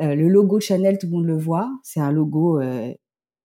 Euh, 0.00 0.14
le 0.14 0.28
logo 0.28 0.60
Chanel, 0.60 0.98
tout 0.98 1.06
le 1.06 1.12
monde 1.12 1.26
le 1.26 1.36
voit. 1.36 1.70
C'est 1.82 2.00
un 2.00 2.12
logo 2.12 2.60
euh, 2.60 2.92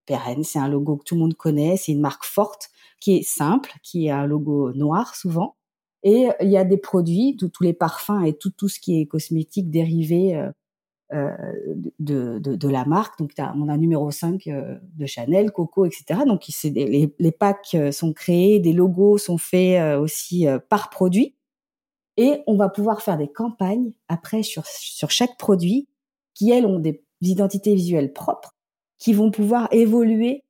pérenne, 0.05 0.43
c'est 0.43 0.59
un 0.59 0.67
logo 0.67 0.97
que 0.97 1.03
tout 1.03 1.15
le 1.15 1.21
monde 1.21 1.33
connaît. 1.33 1.77
C'est 1.77 1.91
une 1.91 2.01
marque 2.01 2.25
forte 2.25 2.69
qui 2.99 3.17
est 3.17 3.23
simple, 3.23 3.73
qui 3.83 4.09
a 4.09 4.19
un 4.19 4.27
logo 4.27 4.71
noir 4.73 5.15
souvent. 5.15 5.55
Et 6.03 6.27
il 6.41 6.49
y 6.49 6.57
a 6.57 6.63
des 6.63 6.77
produits, 6.77 7.37
tous 7.37 7.63
les 7.63 7.73
parfums 7.73 8.23
et 8.25 8.33
tout, 8.33 8.51
tout 8.51 8.69
ce 8.69 8.79
qui 8.79 9.01
est 9.01 9.05
cosmétique 9.07 9.69
dérivé 9.69 10.35
euh, 10.35 10.51
euh 11.13 11.35
de, 11.99 12.39
de, 12.39 12.55
de, 12.55 12.67
la 12.69 12.85
marque. 12.85 13.17
Donc, 13.19 13.31
on 13.37 13.67
a 13.67 13.77
numéro 13.77 14.11
5 14.11 14.47
euh, 14.47 14.77
de 14.95 15.05
Chanel, 15.05 15.51
Coco, 15.51 15.85
etc. 15.85 16.21
Donc, 16.25 16.45
les, 16.63 17.13
les 17.17 17.31
packs 17.31 17.75
euh, 17.75 17.91
sont 17.91 18.13
créés, 18.13 18.59
des 18.59 18.73
logos 18.73 19.17
sont 19.17 19.37
faits 19.37 19.97
aussi 19.97 20.45
par 20.69 20.89
produit. 20.89 21.35
Et 22.17 22.41
on 22.47 22.57
va 22.57 22.69
pouvoir 22.69 23.01
faire 23.01 23.17
des 23.17 23.27
campagnes 23.27 23.91
après 24.07 24.43
sur, 24.43 24.65
sur 24.65 25.11
chaque 25.11 25.37
produit 25.37 25.87
qui, 26.33 26.51
elles, 26.51 26.65
ont 26.65 26.79
des 26.79 27.03
identités 27.21 27.75
visuelles 27.75 28.13
propres 28.13 28.55
qui 28.97 29.13
vont 29.13 29.31
pouvoir 29.31 29.67
évoluer. 29.71 30.43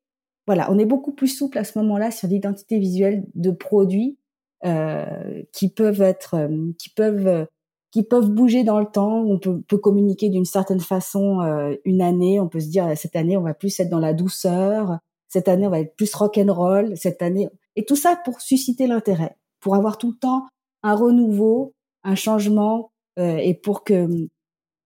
Voilà, 0.46 0.72
on 0.72 0.80
est 0.80 0.86
beaucoup 0.86 1.12
plus 1.12 1.27
souple 1.27 1.58
à 1.58 1.63
ce 1.63 1.77
moment-là 1.80 2.12
sur 2.12 2.27
l'identité 2.27 2.80
visuelle 2.80 3.25
de 3.36 3.51
produits 3.51 4.18
euh, 4.18 4.26
qui 4.64 5.70
peuvent 5.70 6.02
être, 6.02 6.36
euh, 6.36 6.72
qui 6.80 6.90
peuvent, 6.90 7.28
euh, 7.28 7.46
qui 7.92 8.04
peuvent 8.04 8.30
bouger 8.30 8.64
dans 8.64 8.80
le 8.80 8.86
temps. 8.86 9.24
On 9.24 9.40
peut, 9.40 9.78
communiquer 9.78 10.30
d'une 10.30 10.46
certaine 10.46 10.80
façon 10.80 11.42
euh, 11.42 11.76
une 11.86 12.02
année. 12.02 12.40
On 12.40 12.48
peut 12.48 12.60
se 12.60 12.70
dire 12.70 12.92
cette 12.96 13.16
année 13.16 13.38
on 13.38 13.42
va 13.42 13.54
plus 13.54 13.80
être 13.80 13.90
dans 13.90 14.00
la 14.00 14.14
douceur. 14.14 15.00
Cette 15.30 15.48
année 15.48 15.68
on 15.68 15.72
va 15.72 15.80
être 15.80 15.96
plus 15.96 16.14
rock 16.14 16.38
and 16.38 16.54
roll. 16.54 16.98
Cette 16.98 17.22
année 17.22 17.50
et 17.76 17.86
tout 17.86 17.96
ça 17.96 18.20
pour 18.24 18.42
susciter 18.42 18.88
l'intérêt, 18.88 19.36
pour 19.60 19.76
avoir 19.76 19.98
tout 19.98 20.12
le 20.12 20.18
temps 20.18 20.48
un 20.84 20.96
renouveau, 20.96 21.74
un 22.04 22.16
changement 22.16 22.92
et 23.18 23.56
pour 23.56 23.84
que 23.84 24.28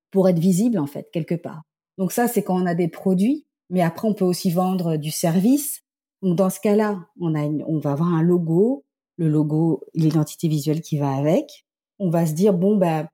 pour 0.10 0.30
être 0.30 0.40
visible 0.40 0.80
en 0.80 0.88
fait 0.88 1.10
quelque 1.12 1.36
part. 1.36 1.63
Donc 1.98 2.12
ça 2.13 2.28
c'est 2.28 2.44
quand 2.44 2.62
on 2.62 2.66
a 2.66 2.75
des 2.75 2.88
produits 2.88 3.46
mais 3.72 3.82
après 3.82 4.08
on 4.08 4.13
peut 4.13 4.25
aussi 4.25 4.51
vendre 4.51 4.98
du 4.98 5.10
service. 5.10 5.82
Donc 6.22 6.36
dans 6.36 6.51
ce 6.51 6.60
cas-là, 6.60 7.00
on 7.20 7.34
a 7.34 7.44
on 7.44 7.80
va 7.80 7.94
avoir 7.94 8.13
un 8.13 8.22
logo, 8.22 8.84
le 9.22 9.30
logo, 9.30 9.84
l'identité 9.94 10.48
visuelle 10.48 10.82
qui 10.82 10.98
va 10.98 11.13
avec. 11.13 11.66
On 12.00 12.10
va 12.10 12.25
se 12.25 12.34
dire 12.34 12.54
bon 12.54 12.78
ben 12.78 13.08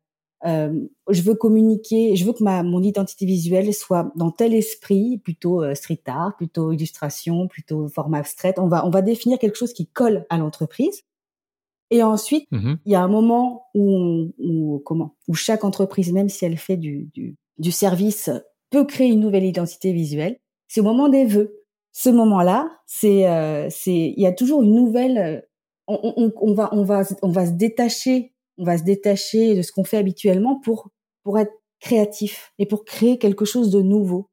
euh, 0.46 0.72
je 1.10 1.22
veux 1.22 1.36
communiquer, 1.36 2.16
je 2.16 2.26
veux 2.26 2.34
que 2.34 2.44
ma 2.44 2.64
mon 2.64 2.82
identité 2.82 3.26
visuelle 3.26 3.74
soit 3.74 4.12
dans 4.16 4.32
tel 4.32 4.54
esprit, 4.54 5.18
plutôt 5.18 5.64
euh, 5.64 5.76
street 5.76 6.04
art, 6.06 6.36
plutôt 6.38 6.72
illustration, 6.72 7.48
plutôt 7.48 7.88
format 7.90 8.20
abstrait. 8.20 8.54
On 8.58 8.68
va 8.68 8.86
on 8.86 8.90
va 8.90 9.02
définir 9.02 9.40
quelque 9.40 9.58
chose 9.58 9.74
qui 9.74 9.88
colle 9.88 10.26
à 10.30 10.38
l'entreprise. 10.38 11.04
Et 11.90 12.04
ensuite, 12.04 12.48
mmh 12.52 12.76
il 12.86 12.92
y 12.92 12.96
a 12.96 13.02
un 13.02 13.08
moment 13.08 13.68
où, 13.74 14.34
où 14.40 14.82
comment 14.86 15.16
où 15.28 15.34
chaque 15.36 15.64
entreprise, 15.64 16.12
même 16.12 16.30
si 16.30 16.46
elle 16.46 16.58
fait 16.58 16.78
du, 16.78 17.10
du, 17.14 17.36
du 17.58 17.72
service, 17.72 18.30
peut 18.70 18.86
créer 18.86 19.08
une 19.08 19.22
nouvelle 19.22 19.46
identité 19.46 19.94
visuelle 19.94 20.38
c'est 20.68 20.82
au 20.82 20.84
moment 20.84 21.10
des 21.10 21.26
vœux. 21.26 21.64
Ce 21.94 22.10
moment-là, 22.10 22.70
c'est 22.86 23.28
euh, 23.28 23.68
c'est 23.70 24.14
il 24.16 24.22
y 24.22 24.28
a 24.28 24.34
toujours 24.34 24.62
une 24.62 24.76
nouvelle. 24.76 25.47
On, 25.88 26.54
va 26.54 26.70
on 26.74 26.84
va 26.84 27.04
on 27.22 27.30
va 27.30 27.46
se 27.46 27.52
détacher, 27.52 28.34
on 28.58 28.66
va 28.66 28.78
se 28.78 28.84
détacher 28.84 29.56
de 29.56 29.62
ce 29.62 29.72
qu'on 29.72 29.86
fait 29.86 29.98
habituellement 29.98 30.60
pour 30.60 30.90
pour 31.24 31.40
être 31.40 31.54
créatif 31.80 32.54
et 32.60 32.66
pour 32.66 32.84
créer 32.86 33.18
quelque 33.18 33.46
chose 33.46 33.70
de 33.70 33.82
nouveau. 33.82 34.30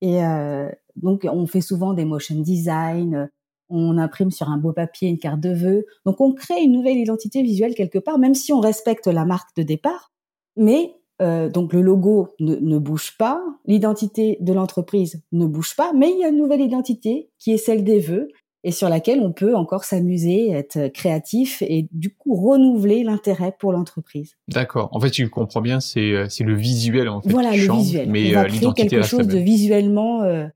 Et 0.00 0.24
euh, 0.24 0.70
donc 0.96 1.26
on 1.30 1.46
fait 1.46 1.60
souvent 1.60 1.94
des 1.94 2.04
motion 2.04 2.36
design, 2.40 3.30
on 3.68 3.98
imprime 3.98 4.30
sur 4.30 4.48
un 4.50 4.58
beau 4.58 4.72
papier 4.72 5.08
une 5.08 5.18
carte 5.18 5.40
de 5.40 5.52
vœux. 5.52 5.86
Donc 6.04 6.20
on 6.20 6.32
crée 6.32 6.62
une 6.62 6.72
nouvelle 6.72 6.98
identité 6.98 7.42
visuelle 7.42 7.74
quelque 7.74 7.98
part, 7.98 8.18
même 8.18 8.34
si 8.34 8.52
on 8.52 8.60
respecte 8.60 9.06
la 9.06 9.24
marque 9.24 9.56
de 9.56 9.62
départ, 9.62 10.12
mais 10.56 10.94
euh, 11.22 11.48
donc 11.48 11.72
le 11.72 11.80
logo 11.80 12.34
ne, 12.40 12.56
ne 12.56 12.78
bouge 12.78 13.16
pas, 13.16 13.42
l'identité 13.66 14.36
de 14.40 14.52
l'entreprise 14.52 15.22
ne 15.32 15.46
bouge 15.46 15.76
pas, 15.76 15.92
mais 15.92 16.10
il 16.10 16.18
y 16.18 16.24
a 16.24 16.28
une 16.28 16.36
nouvelle 16.36 16.60
identité 16.60 17.30
qui 17.38 17.52
est 17.52 17.56
celle 17.56 17.84
des 17.84 18.00
vœux 18.00 18.28
et 18.64 18.72
sur 18.72 18.88
laquelle 18.88 19.20
on 19.20 19.32
peut 19.32 19.54
encore 19.54 19.84
s'amuser, 19.84 20.50
être 20.50 20.88
créatif 20.88 21.62
et 21.62 21.86
du 21.92 22.14
coup 22.14 22.34
renouveler 22.34 23.04
l'intérêt 23.04 23.54
pour 23.58 23.72
l'entreprise. 23.72 24.36
D'accord. 24.48 24.88
En 24.92 25.00
fait, 25.00 25.10
tu 25.10 25.28
comprends 25.28 25.60
bien, 25.60 25.80
c'est 25.80 26.12
euh, 26.12 26.26
c'est 26.30 26.44
le 26.44 26.54
visuel 26.54 27.08
en 27.08 27.20
fait. 27.20 27.28
Voilà 27.28 27.50
le 27.52 27.72
visuel. 27.72 28.10
Mais 28.10 28.30
on 28.30 28.40
va 28.40 28.44
euh, 28.44 28.48
créer 28.48 28.72
quelque 28.72 29.02
chose 29.02 29.28
de 29.28 29.38
visuellement 29.38 30.22
euh, 30.22 30.46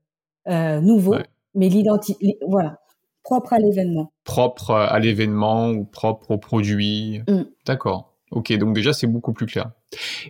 euh, 0.47 0.81
nouveau, 0.81 1.15
mais 1.53 1.69
l'identité, 1.69 2.39
voilà, 2.47 2.79
propre 3.23 3.53
à 3.53 3.59
l'événement. 3.59 4.11
Propre 4.23 4.71
à 4.71 4.97
l'événement 4.99 5.69
ou 5.69 5.85
propre 5.85 6.31
au 6.31 6.37
produit. 6.39 7.21
Mm. 7.27 7.43
D'accord. 7.67 8.08
Ok, 8.31 8.53
donc 8.53 8.75
déjà 8.75 8.93
c'est 8.93 9.07
beaucoup 9.07 9.33
plus 9.33 9.45
clair. 9.45 9.71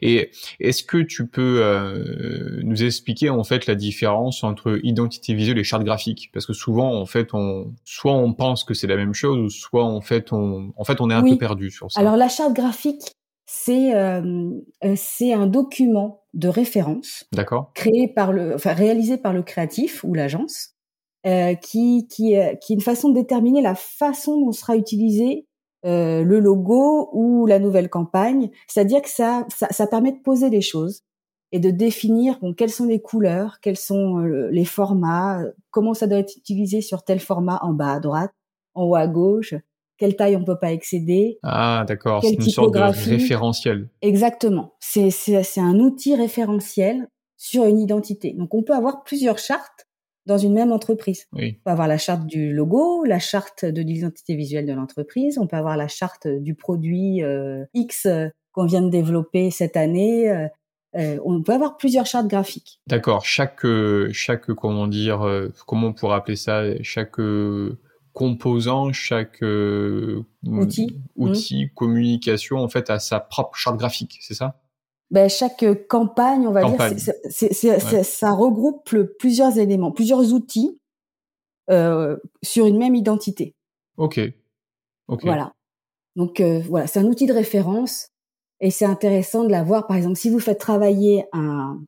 Et 0.01 0.31
est-ce 0.59 0.83
que 0.83 0.97
tu 0.97 1.27
peux 1.27 1.61
euh, 1.61 2.59
nous 2.63 2.83
expliquer 2.83 3.29
en 3.29 3.43
fait 3.43 3.65
la 3.65 3.75
différence 3.75 4.43
entre 4.43 4.79
identité 4.83 5.33
visuelle 5.33 5.57
et 5.57 5.63
charte 5.63 5.83
graphique? 5.83 6.29
Parce 6.33 6.45
que 6.45 6.53
souvent 6.53 6.99
en 6.99 7.05
fait 7.05 7.33
on 7.33 7.73
soit 7.83 8.13
on 8.13 8.33
pense 8.33 8.63
que 8.63 8.73
c'est 8.73 8.87
la 8.87 8.95
même 8.95 9.13
chose, 9.13 9.53
soit 9.53 9.83
en 9.83 10.01
fait 10.01 10.31
on 10.31 10.73
en 10.77 10.83
fait 10.83 11.01
on 11.01 11.09
est 11.09 11.13
un 11.13 11.23
peu 11.23 11.37
perdu 11.37 11.71
sur 11.71 11.91
ça. 11.91 11.99
Alors 11.99 12.15
la 12.15 12.29
charte 12.29 12.53
graphique 12.53 13.13
c'est 13.51 13.95
euh, 13.95 14.51
euh, 14.83 14.93
c'est 14.95 15.33
un 15.33 15.47
document 15.47 16.21
de 16.35 16.47
référence, 16.47 17.25
d'accord, 17.33 17.71
créé 17.73 18.07
par 18.07 18.31
le 18.31 18.53
enfin 18.53 18.73
réalisé 18.73 19.17
par 19.17 19.33
le 19.33 19.41
créatif 19.41 20.03
ou 20.03 20.13
l'agence, 20.13 20.75
euh, 21.25 21.55
qui 21.55 22.07
qui 22.07 22.37
euh, 22.37 22.53
qui 22.55 22.73
est 22.73 22.75
une 22.75 22.81
façon 22.81 23.09
de 23.09 23.15
déterminer 23.15 23.63
la 23.63 23.73
façon 23.73 24.39
dont 24.39 24.51
sera 24.51 24.77
utilisé 24.77 25.47
euh, 25.85 26.23
le 26.23 26.39
logo 26.39 27.09
ou 27.13 27.45
la 27.45 27.59
nouvelle 27.59 27.89
campagne. 27.89 28.49
C'est-à-dire 28.67 29.01
que 29.01 29.09
ça, 29.09 29.45
ça, 29.49 29.87
permet 29.87 30.11
de 30.11 30.21
poser 30.21 30.49
des 30.49 30.61
choses 30.61 31.03
et 31.51 31.59
de 31.59 31.71
définir 31.71 32.37
bon, 32.41 32.53
quelles 32.53 32.69
sont 32.69 32.85
les 32.85 33.01
couleurs, 33.01 33.59
quels 33.61 33.77
sont 33.77 34.19
euh, 34.19 34.49
les 34.51 34.65
formats, 34.65 35.41
comment 35.71 35.93
ça 35.93 36.07
doit 36.07 36.19
être 36.19 36.35
utilisé 36.35 36.81
sur 36.81 37.03
tel 37.03 37.19
format 37.19 37.59
en 37.63 37.73
bas 37.73 37.93
à 37.93 37.99
droite, 37.99 38.31
en 38.75 38.83
haut 38.83 38.95
à 38.95 39.07
gauche, 39.07 39.53
quelle 39.97 40.15
taille 40.15 40.35
on 40.35 40.43
peut 40.43 40.59
pas 40.59 40.71
excéder. 40.71 41.39
Ah, 41.43 41.85
d'accord, 41.87 42.23
c'est 42.23 42.33
une 42.33 42.41
sorte 42.41 42.73
de 42.73 42.79
référentiel. 42.79 43.89
Exactement. 44.01 44.73
C'est, 44.79 45.11
c'est, 45.11 45.43
c'est 45.43 45.61
un 45.61 45.79
outil 45.79 46.15
référentiel 46.15 47.07
sur 47.37 47.65
une 47.65 47.79
identité. 47.79 48.33
Donc 48.33 48.53
on 48.53 48.63
peut 48.63 48.75
avoir 48.75 49.03
plusieurs 49.03 49.39
chartes 49.39 49.88
dans 50.25 50.37
une 50.37 50.53
même 50.53 50.71
entreprise. 50.71 51.25
Oui. 51.33 51.57
On 51.59 51.63
peut 51.65 51.71
avoir 51.71 51.87
la 51.87 51.97
charte 51.97 52.25
du 52.25 52.53
logo, 52.53 53.03
la 53.03 53.19
charte 53.19 53.65
de 53.65 53.81
l'identité 53.81 54.35
visuelle 54.35 54.65
de 54.65 54.73
l'entreprise, 54.73 55.37
on 55.37 55.47
peut 55.47 55.57
avoir 55.57 55.77
la 55.77 55.87
charte 55.87 56.27
du 56.27 56.55
produit 56.55 57.23
euh, 57.23 57.65
X 57.73 58.05
euh, 58.05 58.27
qu'on 58.51 58.65
vient 58.65 58.81
de 58.81 58.89
développer 58.89 59.51
cette 59.51 59.77
année. 59.77 60.29
Euh, 60.95 61.19
on 61.23 61.41
peut 61.43 61.53
avoir 61.53 61.77
plusieurs 61.77 62.05
chartes 62.05 62.27
graphiques. 62.27 62.79
D'accord. 62.87 63.25
Chaque 63.25 63.65
chaque 64.11 64.51
comment 64.53 64.87
dire 64.87 65.21
comment 65.67 65.87
on 65.87 65.93
pourrait 65.93 66.15
appeler 66.15 66.35
ça 66.35 66.63
chaque 66.81 67.17
composant, 68.13 68.91
chaque 68.91 69.43
outil, 70.43 70.99
outil 71.15 71.65
mmh. 71.65 71.69
communication 71.75 72.57
en 72.57 72.67
fait 72.69 72.89
a 72.89 72.97
sa 72.97 73.19
propre 73.19 73.55
charte 73.55 73.77
graphique, 73.77 74.17
c'est 74.21 74.33
ça? 74.33 74.59
Ben, 75.11 75.29
chaque 75.29 75.65
campagne, 75.87 76.47
on 76.47 76.51
va 76.51 76.63
dire, 76.63 77.11
c'est, 77.29 77.53
ça 78.03 78.31
regroupe 78.31 78.89
plusieurs 79.17 79.57
éléments, 79.57 79.91
plusieurs 79.91 80.33
outils 80.33 80.79
euh, 81.69 82.17
sur 82.43 82.65
une 82.65 82.77
même 82.77 82.95
identité. 82.95 83.55
Ok. 83.97 84.19
Ok. 85.07 85.23
Voilà. 85.23 85.53
Donc 86.15 86.39
euh, 86.39 86.59
voilà, 86.67 86.87
c'est 86.87 86.99
un 86.99 87.05
outil 87.05 87.25
de 87.25 87.33
référence 87.33 88.09
et 88.59 88.71
c'est 88.71 88.85
intéressant 88.85 89.43
de 89.43 89.49
l'avoir. 89.49 89.87
Par 89.87 89.97
exemple, 89.97 90.17
si 90.17 90.29
vous 90.29 90.39
faites 90.39 90.59
travailler 90.59 91.25
un, 91.33 91.79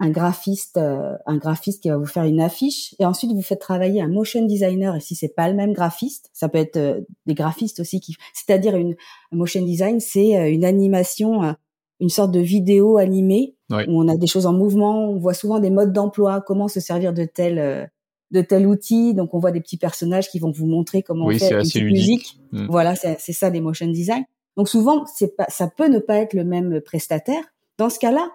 un 0.00 0.10
graphiste, 0.10 0.76
euh, 0.76 1.16
un 1.26 1.36
graphiste 1.36 1.82
qui 1.82 1.88
va 1.88 1.96
vous 1.96 2.06
faire 2.06 2.24
une 2.24 2.40
affiche, 2.40 2.94
et 2.98 3.04
ensuite 3.04 3.32
vous 3.32 3.42
faites 3.42 3.60
travailler 3.60 4.00
un 4.00 4.08
motion 4.08 4.44
designer. 4.44 4.94
Et 4.96 5.00
si 5.00 5.14
c'est 5.14 5.34
pas 5.34 5.48
le 5.48 5.54
même 5.54 5.72
graphiste, 5.72 6.30
ça 6.32 6.48
peut 6.48 6.58
être 6.58 6.76
euh, 6.76 7.00
des 7.26 7.34
graphistes 7.34 7.80
aussi 7.80 8.00
qui, 8.00 8.16
c'est-à-dire 8.34 8.76
une 8.76 8.94
motion 9.32 9.62
design, 9.62 10.00
c'est 10.00 10.36
euh, 10.36 10.50
une 10.50 10.64
animation 10.64 11.54
une 12.00 12.08
sorte 12.08 12.30
de 12.30 12.40
vidéo 12.40 12.98
animée 12.98 13.54
où 13.70 14.02
on 14.02 14.08
a 14.08 14.16
des 14.16 14.26
choses 14.26 14.46
en 14.46 14.52
mouvement. 14.52 15.10
On 15.10 15.18
voit 15.18 15.34
souvent 15.34 15.58
des 15.58 15.70
modes 15.70 15.92
d'emploi, 15.92 16.40
comment 16.40 16.68
se 16.68 16.80
servir 16.80 17.12
de 17.12 17.24
tel 17.24 17.58
euh, 17.58 17.86
de 18.30 18.40
tel 18.40 18.66
outil. 18.66 19.14
Donc 19.14 19.34
on 19.34 19.38
voit 19.38 19.52
des 19.52 19.60
petits 19.60 19.76
personnages 19.76 20.30
qui 20.30 20.38
vont 20.38 20.50
vous 20.50 20.66
montrer 20.66 21.02
comment 21.02 21.26
on 21.26 21.38
fait 21.38 21.78
une 21.78 21.86
musique. 21.86 22.38
Mm. 22.52 22.66
Voilà, 22.68 22.94
c'est 22.94 23.32
ça 23.32 23.50
des 23.50 23.60
motion 23.60 23.86
design. 23.86 24.24
Donc 24.56 24.68
souvent 24.68 25.04
c'est 25.06 25.36
pas 25.36 25.46
ça 25.48 25.68
peut 25.68 25.88
ne 25.88 25.98
pas 25.98 26.16
être 26.16 26.34
le 26.34 26.44
même 26.44 26.80
prestataire. 26.80 27.42
Dans 27.78 27.90
ce 27.90 27.98
cas-là, 27.98 28.30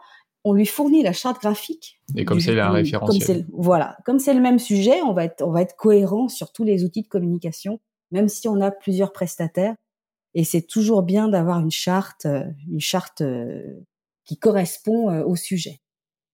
on 0.45 0.53
lui 0.53 0.65
fournit 0.65 1.03
la 1.03 1.13
charte 1.13 1.41
graphique. 1.41 1.99
Et 2.15 2.25
comme 2.25 2.39
c'est 2.39 2.59
un 2.59 2.71
référentiel. 2.71 3.45
voilà, 3.53 3.97
comme 4.05 4.19
c'est 4.19 4.33
le 4.33 4.41
même 4.41 4.59
sujet, 4.59 5.01
on 5.01 5.13
va 5.13 5.25
être 5.25 5.41
on 5.41 5.51
va 5.51 5.61
être 5.61 5.75
cohérent 5.75 6.27
sur 6.27 6.51
tous 6.51 6.63
les 6.63 6.83
outils 6.83 7.03
de 7.03 7.07
communication, 7.07 7.79
même 8.11 8.27
si 8.27 8.47
on 8.47 8.59
a 8.61 8.71
plusieurs 8.71 9.13
prestataires. 9.13 9.75
Et 10.35 10.43
c'est 10.43 10.61
toujours 10.61 11.03
bien 11.03 11.27
d'avoir 11.27 11.59
une 11.59 11.71
charte, 11.71 12.25
euh, 12.25 12.43
une 12.69 12.79
charte 12.79 13.21
euh, 13.21 13.61
qui 14.25 14.37
correspond 14.37 15.09
euh, 15.09 15.23
au 15.23 15.35
sujet. 15.35 15.81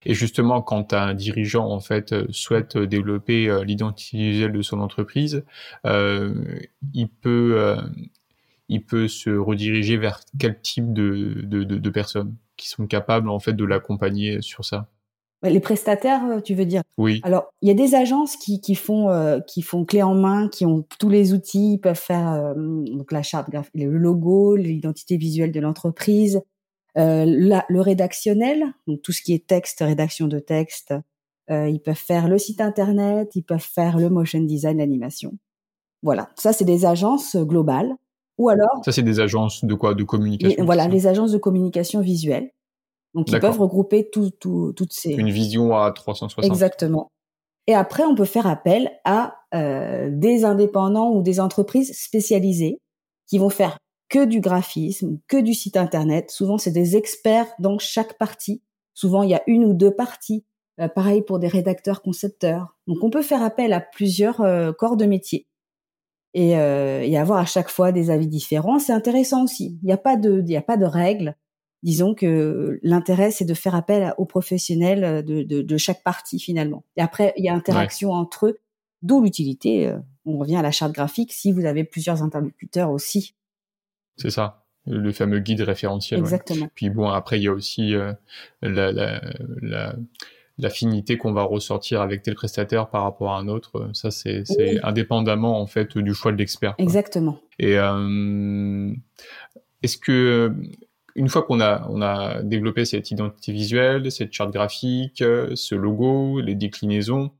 Et 0.06 0.14
justement, 0.14 0.62
quand 0.62 0.94
un 0.94 1.12
dirigeant 1.12 1.68
en 1.68 1.80
fait 1.80 2.14
souhaite 2.32 2.78
développer 2.78 3.62
l'identité 3.66 4.16
visuelle 4.16 4.52
de 4.52 4.62
son 4.62 4.80
entreprise, 4.80 5.44
il 5.84 7.08
peut 7.20 7.76
il 8.70 8.82
peut 8.86 9.08
se 9.08 9.28
rediriger 9.28 9.98
vers 9.98 10.20
quel 10.38 10.58
type 10.62 10.94
de, 10.94 11.42
de, 11.42 11.64
de 11.64 11.90
personnes 11.90 12.34
qui 12.56 12.70
sont 12.70 12.86
capables 12.86 13.28
en 13.28 13.40
fait 13.40 13.52
de 13.52 13.64
l'accompagner 13.66 14.40
sur 14.40 14.64
ça? 14.64 14.88
Les 15.42 15.60
prestataires, 15.60 16.24
euh, 16.26 16.40
tu 16.40 16.54
veux 16.54 16.66
dire? 16.66 16.82
Oui. 16.98 17.20
Alors, 17.22 17.52
il 17.62 17.68
y 17.68 17.70
a 17.70 17.74
des 17.74 17.94
agences 17.94 18.36
qui, 18.36 18.60
qui 18.60 18.74
font 18.74 19.08
euh, 19.08 19.40
qui 19.40 19.62
font 19.62 19.86
clé 19.86 20.02
en 20.02 20.14
main, 20.14 20.48
qui 20.48 20.66
ont 20.66 20.84
tous 20.98 21.08
les 21.08 21.32
outils, 21.32 21.74
ils 21.74 21.78
peuvent 21.78 21.94
faire 21.98 22.30
euh, 22.30 22.54
donc 22.54 23.10
la 23.10 23.22
charte 23.22 23.48
graphique, 23.48 23.72
le 23.74 23.96
logo, 23.96 24.56
l'identité 24.56 25.16
visuelle 25.16 25.50
de 25.50 25.60
l'entreprise, 25.60 26.42
euh, 26.98 27.24
le 27.26 27.80
rédactionnel, 27.80 28.66
donc 28.86 29.00
tout 29.00 29.12
ce 29.12 29.22
qui 29.22 29.32
est 29.32 29.46
texte, 29.46 29.78
rédaction 29.80 30.26
de 30.26 30.38
texte. 30.40 30.92
ils 31.48 31.80
peuvent 31.82 31.94
faire 31.94 32.28
le 32.28 32.36
site 32.36 32.60
internet, 32.60 33.30
ils 33.34 33.42
peuvent 33.42 33.58
faire 33.58 33.96
le 33.96 34.10
motion 34.10 34.40
design, 34.40 34.78
l'animation. 34.78 35.32
Voilà, 36.02 36.28
ça 36.36 36.52
c'est 36.52 36.66
des 36.66 36.84
agences 36.84 37.36
globales. 37.36 37.94
Ou 38.36 38.48
alors. 38.50 38.82
Ça 38.84 38.92
c'est 38.92 39.02
des 39.02 39.20
agences 39.20 39.64
de 39.64 39.74
quoi? 39.74 39.94
De 39.94 40.04
communication. 40.04 40.64
voilà, 40.64 40.86
les 40.86 41.06
agences 41.06 41.32
de 41.32 41.38
communication 41.38 42.00
visuelle. 42.00 42.50
Donc, 43.14 43.30
ils 43.30 43.40
peuvent 43.40 43.60
regrouper 43.60 44.08
tout, 44.08 44.30
tout, 44.30 44.72
toutes 44.74 44.92
ces... 44.92 45.12
Une 45.12 45.30
vision 45.30 45.76
à 45.76 45.90
360. 45.90 46.44
Exactement. 46.44 47.08
Et 47.66 47.74
après, 47.74 48.04
on 48.04 48.14
peut 48.14 48.24
faire 48.24 48.46
appel 48.46 48.90
à 49.04 49.36
euh, 49.54 50.08
des 50.12 50.44
indépendants 50.44 51.10
ou 51.10 51.22
des 51.22 51.40
entreprises 51.40 51.92
spécialisées 51.98 52.78
qui 53.26 53.38
vont 53.38 53.50
faire 53.50 53.78
que 54.08 54.24
du 54.24 54.40
graphisme, 54.40 55.18
que 55.28 55.36
du 55.36 55.54
site 55.54 55.76
internet. 55.76 56.30
Souvent, 56.30 56.58
c'est 56.58 56.72
des 56.72 56.96
experts 56.96 57.46
dans 57.58 57.78
chaque 57.78 58.18
partie. 58.18 58.62
Souvent, 58.94 59.22
il 59.22 59.30
y 59.30 59.34
a 59.34 59.42
une 59.46 59.64
ou 59.64 59.72
deux 59.72 59.94
parties. 59.94 60.44
Euh, 60.80 60.88
pareil 60.88 61.22
pour 61.22 61.38
des 61.38 61.48
rédacteurs 61.48 62.02
concepteurs. 62.02 62.76
Donc, 62.86 62.98
on 63.02 63.10
peut 63.10 63.22
faire 63.22 63.42
appel 63.42 63.72
à 63.72 63.80
plusieurs 63.80 64.40
euh, 64.40 64.72
corps 64.72 64.96
de 64.96 65.04
métier 65.04 65.46
et, 66.32 66.56
euh, 66.56 67.02
et 67.02 67.18
avoir 67.18 67.38
à 67.38 67.44
chaque 67.44 67.68
fois 67.68 67.92
des 67.92 68.10
avis 68.10 68.28
différents. 68.28 68.78
C'est 68.78 68.92
intéressant 68.92 69.44
aussi. 69.44 69.78
Il 69.82 69.86
n'y 69.86 69.92
a 69.92 69.98
pas 69.98 70.16
de, 70.16 70.42
il 70.44 70.50
y 70.50 70.56
a 70.56 70.62
pas 70.62 70.76
de 70.76 70.86
règles 70.86 71.36
disons 71.82 72.14
que 72.14 72.78
l'intérêt 72.82 73.30
c'est 73.30 73.44
de 73.44 73.54
faire 73.54 73.74
appel 73.74 74.14
aux 74.18 74.26
professionnels 74.26 75.24
de, 75.24 75.42
de, 75.42 75.62
de, 75.62 75.76
chaque 75.76 76.02
partie 76.02 76.38
finalement. 76.38 76.84
Et 76.96 77.00
après 77.00 77.32
il 77.36 77.44
y 77.44 77.48
a 77.48 77.54
interaction 77.54 78.12
entre 78.12 78.46
eux, 78.46 78.58
d'où 79.02 79.22
l'utilité. 79.22 79.88
Euh, 79.88 79.98
on 80.26 80.38
revient 80.38 80.56
à 80.56 80.62
la 80.62 80.70
charte 80.70 80.92
graphique 80.92 81.32
si 81.32 81.50
vous 81.50 81.64
avez 81.64 81.84
plusieurs 81.84 82.22
interlocuteurs 82.22 82.90
aussi. 82.90 83.34
C'est 84.16 84.30
ça, 84.30 84.64
le 84.86 85.12
fameux 85.12 85.40
guide 85.40 85.62
référentiel. 85.62 86.20
Exactement. 86.20 86.68
Puis 86.74 86.90
bon 86.90 87.08
après 87.08 87.38
il 87.38 87.44
y 87.44 87.48
a 87.48 87.52
aussi 87.52 87.94
euh, 87.94 88.12
la, 88.62 88.92
la, 88.92 89.22
la 89.62 89.96
l'affinité 90.60 91.16
qu'on 91.16 91.32
va 91.32 91.42
ressortir 91.42 92.00
avec 92.00 92.22
tel 92.22 92.34
prestataire 92.34 92.88
par 92.88 93.02
rapport 93.04 93.32
à 93.32 93.38
un 93.38 93.48
autre, 93.48 93.90
ça 93.92 94.10
c'est 94.10 94.44
indépendamment 94.82 95.60
en 95.60 95.66
fait 95.66 95.96
du 95.98 96.14
choix 96.14 96.32
de 96.32 96.36
l'expert. 96.36 96.74
Exactement. 96.78 97.40
Et 97.58 97.78
euh, 97.78 98.92
est-ce 99.82 99.98
que 99.98 100.54
une 101.20 101.28
fois 101.28 101.42
qu'on 101.42 101.60
a, 101.60 101.86
on 101.90 102.00
a 102.00 102.42
développé 102.42 102.86
cette 102.86 103.10
identité 103.10 103.52
visuelle, 103.52 104.10
cette 104.10 104.32
charte 104.32 104.50
graphique, 104.50 105.18
ce 105.18 105.74
logo, 105.74 106.40
les 106.40 106.54
déclinaisons, 106.54 107.30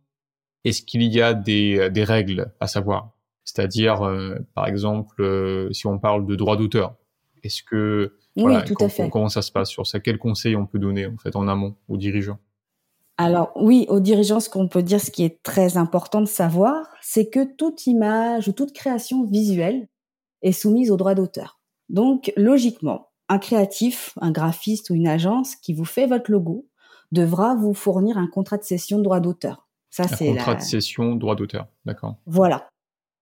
est-ce 0.65 0.83
qu'il 0.83 1.03
y 1.03 1.23
a 1.23 1.33
des, 1.33 1.89
des 1.89 2.05
règles 2.05 2.53
à 2.61 2.67
savoir? 2.67 3.13
C'est-à-dire, 3.45 4.03
euh, 4.03 4.37
par 4.55 4.67
exemple, 4.67 5.23
euh, 5.23 5.73
si 5.73 5.87
on 5.87 5.99
parle 5.99 6.26
de 6.26 6.37
droit 6.37 6.59
d'auteur, 6.59 6.95
est-ce 7.43 7.63
que 7.63 8.15
oui, 8.37 8.52
tout 8.67 8.76
à 8.81 8.89
fait. 8.91 9.09
comment 9.09 9.31
ça 9.31 9.41
se 9.41 9.50
passe 9.50 9.71
sur 9.71 9.87
ça 9.87 9.99
Quels 9.99 10.19
conseils 10.19 10.57
on 10.57 10.67
peut 10.67 10.78
donner 10.78 11.07
en 11.07 11.17
fait 11.17 11.35
en 11.35 11.49
amont 11.49 11.75
aux 11.89 11.97
dirigeants? 11.97 12.39
Alors 13.17 13.50
oui, 13.57 13.87
aux 13.89 14.00
dirigeants, 14.00 14.41
ce 14.41 14.50
qu'on 14.50 14.69
peut 14.69 14.83
dire, 14.83 15.00
ce 15.00 15.11
qui 15.11 15.25
est 15.25 15.43
très 15.43 15.78
important 15.78 16.21
de 16.21 16.26
savoir, 16.26 16.87
c'est 17.00 17.31
que 17.31 17.45
toute 17.57 17.87
image 17.87 18.49
ou 18.49 18.52
toute 18.52 18.73
création 18.73 19.25
visuelle 19.25 19.89
est 20.43 20.52
soumise 20.52 20.91
au 20.91 20.97
droit 20.97 21.15
d'auteur. 21.15 21.61
Donc 21.89 22.33
logiquement, 22.37 23.10
un 23.30 23.38
créatif, 23.38 24.19
un 24.21 24.32
graphiste 24.32 24.90
ou 24.90 24.95
une 24.95 25.06
agence 25.06 25.54
qui 25.54 25.73
vous 25.73 25.84
fait 25.84 26.06
votre 26.06 26.30
logo 26.30 26.66
devra 27.12 27.54
vous 27.54 27.75
fournir 27.75 28.19
un 28.19 28.26
contrat 28.26 28.58
de 28.58 28.64
cession 28.64 28.99
de 28.99 29.04
droit 29.04 29.21
d'auteur. 29.21 29.69
Ça, 29.88 30.06
c'est 30.06 30.26
contrat 30.26 30.56
de 30.56 30.60
cession 30.60 31.14
droit 31.14 31.36
d'auteur, 31.36 31.69
d'accord. 31.84 32.16
Voilà. 32.26 32.69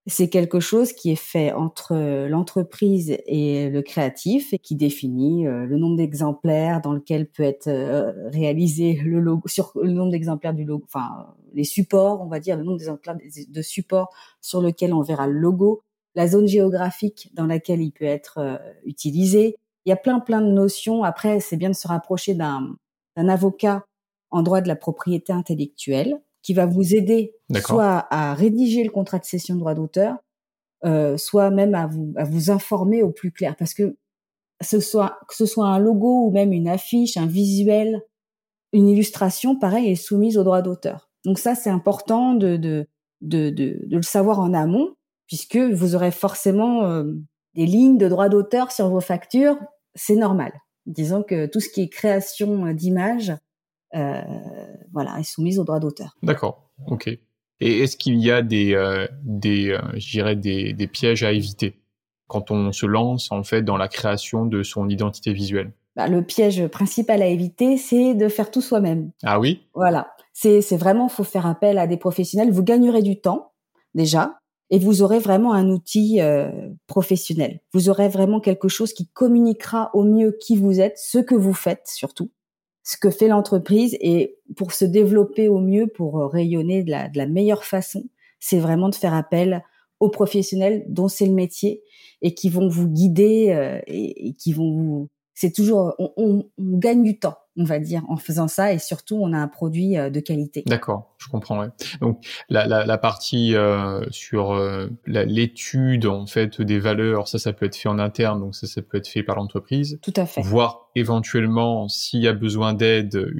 C'est 0.07 0.31
quelque 0.31 0.61
chose 0.61 0.95
qui 0.95 1.11
est 1.11 1.23
fait 1.23 1.53
entre 1.53 2.27
l'entreprise 2.27 3.19
et 3.27 3.69
le 3.69 3.83
créatif 3.83 4.55
et 4.55 4.59
qui 4.59 4.75
définit 4.75 5.47
euh, 5.47 5.67
le 5.67 5.77
nombre 5.77 5.99
d'exemplaires 5.99 6.81
dans 6.81 6.95
lequel 6.95 7.29
peut 7.29 7.43
être 7.43 7.69
euh, 7.69 8.31
réalisé 8.31 8.95
le 8.95 9.21
logo, 9.21 9.47
sur 9.47 9.73
le 9.75 9.93
nombre 9.93 10.11
d'exemplaires 10.11 10.55
du 10.55 10.65
logo, 10.65 10.85
enfin 10.87 11.35
les 11.53 11.65
supports, 11.65 12.23
on 12.23 12.29
va 12.29 12.41
dire 12.41 12.57
le 12.57 12.65
nombre 12.65 12.79
d'exemplaires 12.79 13.17
de 13.17 13.63
supports 13.63 14.09
sur 14.41 14.63
lequel 14.63 14.95
on 14.95 15.03
verra 15.03 15.27
le 15.27 15.39
logo, 15.39 15.83
la 16.15 16.27
zone 16.27 16.49
géographique 16.49 17.31
dans 17.35 17.47
laquelle 17.47 17.83
il 17.83 17.93
peut 17.93 18.07
être 18.07 18.39
euh, 18.39 18.57
utilisé, 18.85 19.57
il 19.85 19.91
y 19.91 19.93
a 19.93 19.97
plein 19.97 20.21
plein 20.21 20.41
de 20.41 20.51
notions. 20.51 21.03
Après, 21.05 21.41
c'est 21.41 21.57
bien 21.57 21.71
de 21.71 21.75
se 21.75 21.89
rapprocher 21.89 22.35
d'un 22.35 22.77
avocat 23.17 23.85
en 24.31 24.43
droit 24.43 24.61
de 24.61 24.69
la 24.69 24.77
propriété 24.77 25.33
intellectuelle 25.33 26.21
qui 26.43 26.55
va 26.55 26.67
vous 26.67 26.95
aider 26.95 27.35
soit 27.61 28.07
à 28.11 28.35
rédiger 28.35 28.85
le 28.85 28.91
contrat 28.91 29.19
de 29.19 29.25
cession 29.25 29.55
de 29.55 29.61
droit 29.61 29.75
d'auteur, 29.75 30.17
euh, 30.85 31.17
soit 31.17 31.51
même 31.51 31.75
à 31.75 31.87
vous 31.87 32.13
à 32.17 32.25
vous 32.25 32.51
informer 32.51 33.03
au 33.03 33.11
plus 33.11 33.33
clair, 33.33 33.57
parce 33.57 33.75
que 33.75 33.97
ce 34.61 34.81
soit 34.81 35.19
que 35.29 35.35
ce 35.35 35.47
soit 35.47 35.67
un 35.67 35.79
logo 35.79 36.27
ou 36.27 36.31
même 36.31 36.53
une 36.53 36.69
affiche, 36.69 37.17
un 37.17 37.27
visuel, 37.27 38.03
une 38.73 38.89
illustration, 38.89 39.59
pareil, 39.59 39.91
est 39.91 39.97
soumise 39.97 40.37
au 40.39 40.45
droit 40.45 40.63
d'auteur. 40.63 41.11
Donc 41.25 41.39
ça, 41.39 41.55
c'est 41.55 41.71
important 41.71 42.35
de 42.35 42.57
de, 42.57 42.87
de 43.21 43.51
de, 43.51 43.81
de 43.87 43.97
le 43.97 44.03
savoir 44.03 44.41
en 44.41 44.55
amont, 44.55 44.95
puisque 45.27 45.57
vous 45.57 45.95
aurez 45.95 46.11
forcément 46.13 46.85
euh, 46.85 47.05
des 47.59 47.67
lignes 47.67 47.99
de 47.99 48.09
droit 48.09 48.29
d'auteur 48.29 48.73
sur 48.73 48.89
vos 48.89 49.01
factures 49.01 49.59
c'est 49.99 50.17
normal. 50.17 50.53
Disons 50.87 51.23
que 51.23 51.47
tout 51.47 51.61
ce 51.61 51.69
qui 51.69 51.83
est 51.83 51.89
création 51.89 52.73
d'images, 52.73 53.35
euh, 53.95 54.23
voilà, 54.93 55.19
est 55.19 55.25
soumise 55.25 55.59
au 55.59 55.65
droit 55.65 55.81
d'auteur. 55.81 56.17
D'accord, 56.23 56.71
ok. 56.87 57.09
Et 57.61 57.81
est-ce 57.81 57.97
qu'il 57.97 58.19
y 58.19 58.31
a 58.31 58.41
des, 58.41 58.75
euh, 58.75 59.07
des, 59.23 59.71
euh, 59.71 59.81
je 59.97 60.11
dirais 60.11 60.37
des, 60.37 60.73
des 60.73 60.87
pièges 60.87 61.25
à 61.25 61.33
éviter 61.33 61.81
quand 62.29 62.51
on 62.51 62.73
se 62.73 62.87
lance 62.87 63.33
en 63.33 63.43
fait 63.43 63.63
dans 63.63 63.77
la 63.77 63.89
création 63.89 64.47
de 64.47 64.63
son 64.63 64.89
identité 64.89 65.33
visuelle? 65.33 65.73
Bah, 65.97 66.07
Le 66.07 66.23
piège 66.23 66.69
principal 66.69 67.21
à 67.21 67.27
éviter, 67.27 67.77
c'est 67.77 68.15
de 68.15 68.29
faire 68.29 68.51
tout 68.51 68.61
soi-même. 68.61 69.11
Ah 69.25 69.41
oui? 69.41 69.67
Voilà, 69.75 70.15
c'est 70.33 70.77
vraiment, 70.77 71.09
faut 71.09 71.25
faire 71.25 71.47
appel 71.47 71.79
à 71.79 71.89
des 71.89 71.97
professionnels. 71.97 72.53
Vous 72.53 72.63
gagnerez 72.63 73.03
du 73.03 73.21
temps 73.21 73.53
déjà, 73.95 74.39
et 74.71 74.79
vous 74.79 75.03
aurez 75.03 75.19
vraiment 75.19 75.53
un 75.53 75.71
outil 75.71 76.21
euh, 76.21 76.51
professionnel. 76.87 77.61
Vous 77.73 77.89
aurez 77.89 78.09
vraiment 78.09 78.41
quelque 78.41 78.69
chose 78.69 78.93
qui 78.93 79.07
communiquera 79.07 79.91
au 79.95 80.05
mieux 80.05 80.37
qui 80.41 80.57
vous 80.57 80.81
êtes, 80.81 80.99
ce 80.99 81.19
que 81.19 81.35
vous 81.35 81.55
faites 81.55 81.87
surtout, 81.87 82.31
ce 82.83 82.97
que 82.97 83.11
fait 83.11 83.29
l'entreprise 83.29 83.97
et 84.01 84.39
pour 84.57 84.73
se 84.73 84.85
développer 84.85 85.49
au 85.49 85.61
mieux, 85.61 85.87
pour 85.87 86.21
euh, 86.21 86.27
rayonner 86.27 86.83
de 86.83 86.91
la, 86.91 87.09
de 87.09 87.19
la 87.19 87.27
meilleure 87.27 87.65
façon, 87.65 88.05
c'est 88.41 88.59
vraiment 88.59 88.89
de 88.89 88.95
faire 88.95 89.15
appel 89.15 89.65
aux 90.01 90.11
professionnels 90.11 90.85
dont 90.89 91.09
c'est 91.09 91.27
le 91.27 91.33
métier 91.33 91.83
et 92.23 92.35
qui 92.35 92.51
vont 92.51 92.69
vous 92.69 92.89
guider 92.89 93.51
euh, 93.51 93.81
et, 93.87 94.35
qui 94.35 94.53
vont 94.53 94.73
vous. 94.73 95.09
C'est 95.35 95.53
toujours, 95.53 95.95
on, 95.99 96.13
on, 96.17 96.45
on 96.59 96.79
gagne 96.79 97.03
du 97.03 97.19
temps 97.19 97.39
on 97.59 97.65
va 97.65 97.81
dire, 97.81 98.03
en 98.09 98.17
faisant 98.17 98.49
ça. 98.49 98.73
Et 98.73 98.79
surtout, 98.79 99.19
on 99.21 99.33
a 99.33 99.39
un 99.39 99.49
produit 99.49 99.99
euh, 99.99 100.11
de 100.11 100.21
qualité. 100.21 100.63
D'accord, 100.67 101.15
je 101.19 101.29
comprends. 101.29 101.67
Donc, 102.01 102.25
la, 102.49 102.67
la, 102.67 102.87
la 102.87 102.99
partie 102.99 103.55
euh, 103.55 104.07
sur 104.11 104.53
euh, 104.53 104.89
l'étude 105.07 106.07
en 106.07 106.27
fait 106.27 106.63
des 106.63 106.79
valeurs, 106.79 107.27
ça, 107.27 107.39
ça 107.39 107.53
peut 107.53 107.67
être 107.67 107.77
fait 107.77 107.89
en 107.89 107.99
interne, 107.99 108.41
donc 108.41 108.55
ça, 108.55 108.67
ça 108.69 108.81
peut 108.81 108.97
être 108.97 109.09
fait 109.09 109.25
par 109.25 109.37
l'entreprise. 109.37 109.99
Tout 110.03 110.15
à 110.17 110.25
fait. 110.25 110.41
Voir 110.41 110.89
éventuellement 110.95 111.89
s'il 111.89 112.21
y 112.21 112.29
a 112.29 112.33
besoin 112.33 112.75
d'aide, 112.75 113.31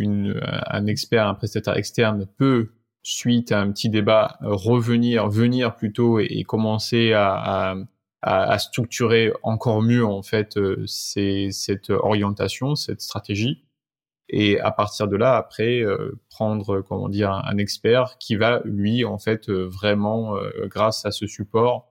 un 0.67 0.87
expert, 0.87 1.27
un 1.27 1.35
prestataire 1.35 1.77
externe 1.77 2.27
peut 2.37 2.73
suite 3.03 3.53
à 3.53 3.61
un 3.61 3.71
petit 3.71 3.89
débat 3.89 4.37
revenir, 4.43 5.29
venir 5.29 5.77
plutôt 5.77 6.19
et, 6.19 6.43
commencer 6.43 7.13
à, 7.13 7.71
à 7.71 7.75
à, 8.21 8.59
structurer 8.59 9.33
encore 9.45 9.81
mieux 9.81 10.05
en 10.05 10.23
fait 10.25 10.59
c'est 10.87 11.51
cette 11.53 11.91
orientation, 11.91 12.75
cette 12.75 13.01
stratégie 13.01 13.68
et 14.29 14.61
à 14.61 14.71
partir 14.71 15.09
de 15.09 15.17
là 15.17 15.37
après 15.37 15.81
euh, 15.81 16.19
prendre 16.31 16.81
comment 16.83 17.09
dire 17.09 17.33
un, 17.33 17.59
expert 17.59 18.19
qui 18.19 18.37
va 18.37 18.61
lui 18.65 19.05
en 19.05 19.19
fait 19.19 19.49
euh, 19.49 19.67
vraiment 19.67 20.37
euh, 20.37 20.67
grâce 20.67 21.05
à 21.07 21.11
ce 21.11 21.27
support 21.27 21.89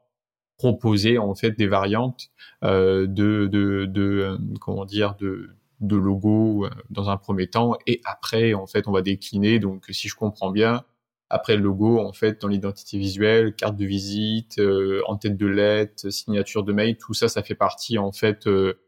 proposer 0.57 1.17
en 1.17 1.35
fait 1.35 1.51
des 1.51 1.67
variantes 1.67 2.29
de, 2.63 3.05
de, 3.07 3.85
de 3.85 4.37
comment 4.59 4.85
dire 4.85 5.15
de 5.15 5.57
de 5.79 5.95
logo 5.95 6.65
euh, 6.65 6.69
dans 6.89 7.09
un 7.09 7.17
premier 7.17 7.47
temps. 7.47 7.77
Et 7.87 8.01
après 8.05 8.53
en 8.53 8.67
fait 8.67 8.87
on 8.87 8.91
va 8.91 9.01
décliner. 9.01 9.59
Donc 9.59 9.85
si 9.89 10.07
je 10.07 10.15
comprends 10.15 10.51
bien 10.51 10.83
après 11.29 11.57
le 11.57 11.63
logo 11.63 11.99
en 11.99 12.13
fait 12.13 12.41
dans 12.41 12.47
l'identité 12.47 12.97
visuelle 12.97 13.53
carte 13.55 13.75
de 13.75 13.85
visite 13.85 14.59
euh, 14.59 15.01
en 15.07 15.17
tête 15.17 15.37
de 15.37 15.47
lettre 15.47 16.09
signature 16.09 16.63
de 16.63 16.71
mail 16.71 16.97
tout 16.97 17.13
ça 17.13 17.27
ça 17.27 17.43
fait 17.43 17.55
partie 17.55 17.97
en 17.97 18.13
fait 18.13 18.47
euh, 18.47 18.79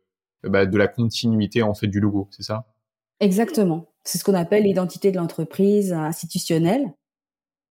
bah, 0.44 0.66
de 0.66 0.78
la 0.78 0.88
continuité 0.88 1.64
en 1.64 1.74
fait 1.74 1.88
du 1.88 2.00
logo 2.00 2.30
c'est 2.32 2.44
ça? 2.44 2.66
Exactement 3.20 3.88
c'est 4.04 4.18
ce 4.18 4.24
qu'on 4.24 4.34
appelle 4.34 4.64
l'identité 4.64 5.12
de 5.12 5.18
l'entreprise 5.18 5.94
institutionnelle 5.94 6.94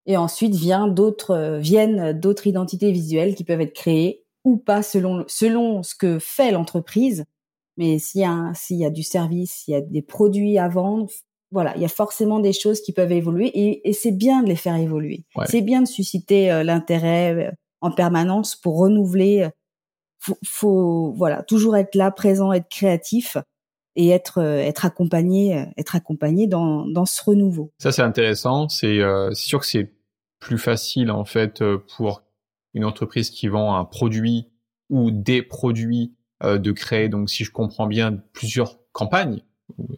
et 0.06 0.16
ensuite 0.16 0.54
vient 0.54 0.88
d'autres 0.88 1.58
viennent 1.60 2.12
d'autres 2.12 2.46
identités 2.46 2.92
visuelles 2.92 3.34
qui 3.34 3.44
peuvent 3.44 3.60
être 3.60 3.74
créées 3.74 4.24
ou 4.44 4.56
pas 4.56 4.82
selon 4.82 5.24
selon 5.26 5.82
ce 5.82 5.94
que 5.94 6.18
fait 6.18 6.52
l'entreprise 6.52 7.24
mais 7.78 7.98
s'il 7.98 8.20
y 8.20 8.24
a 8.24 8.52
s'il 8.54 8.76
y 8.76 8.84
a 8.84 8.90
du 8.90 9.04
service, 9.04 9.52
s'il 9.52 9.72
y 9.72 9.76
a 9.76 9.80
des 9.80 10.02
produits 10.02 10.58
à 10.58 10.68
vendre, 10.68 11.08
voilà, 11.50 11.74
il 11.76 11.82
y 11.82 11.84
a 11.86 11.88
forcément 11.88 12.40
des 12.40 12.52
choses 12.52 12.82
qui 12.82 12.92
peuvent 12.92 13.12
évoluer 13.12 13.46
et, 13.46 13.88
et 13.88 13.92
c'est 13.94 14.12
bien 14.12 14.42
de 14.42 14.48
les 14.48 14.56
faire 14.56 14.76
évoluer. 14.76 15.24
C'est 15.46 15.62
bien 15.62 15.80
de 15.80 15.88
susciter 15.88 16.52
euh, 16.52 16.62
l'intérêt 16.62 17.34
euh, 17.34 17.50
en 17.80 17.90
permanence 17.90 18.56
pour 18.56 18.78
renouveler. 18.78 19.44
Euh, 19.44 19.50
faut, 20.18 20.36
faut, 20.44 21.14
voilà 21.16 21.44
toujours 21.44 21.76
être 21.76 21.94
là, 21.94 22.10
présent, 22.10 22.52
être 22.52 22.68
créatif 22.68 23.38
et 23.98 24.08
être 24.08 24.38
être 24.38 24.86
accompagné, 24.86 25.66
être 25.76 25.94
accompagné 25.94 26.46
dans 26.46 26.86
dans 26.86 27.04
ce 27.04 27.22
renouveau. 27.22 27.72
Ça 27.78 27.92
c'est 27.92 28.02
intéressant. 28.02 28.68
C'est 28.70 29.00
sûr 29.34 29.60
que 29.60 29.66
c'est 29.66 29.92
plus 30.38 30.58
facile 30.58 31.10
en 31.10 31.26
fait 31.26 31.62
pour 31.96 32.22
une 32.74 32.84
entreprise 32.84 33.28
qui 33.28 33.48
vend 33.48 33.76
un 33.76 33.84
produit 33.84 34.48
ou 34.88 35.10
des 35.10 35.42
produits 35.42 36.14
euh, 36.44 36.58
de 36.58 36.72
créer, 36.72 37.08
donc 37.08 37.30
si 37.30 37.44
je 37.44 37.50
comprends 37.50 37.86
bien, 37.88 38.12
plusieurs 38.32 38.78
campagnes 38.92 39.42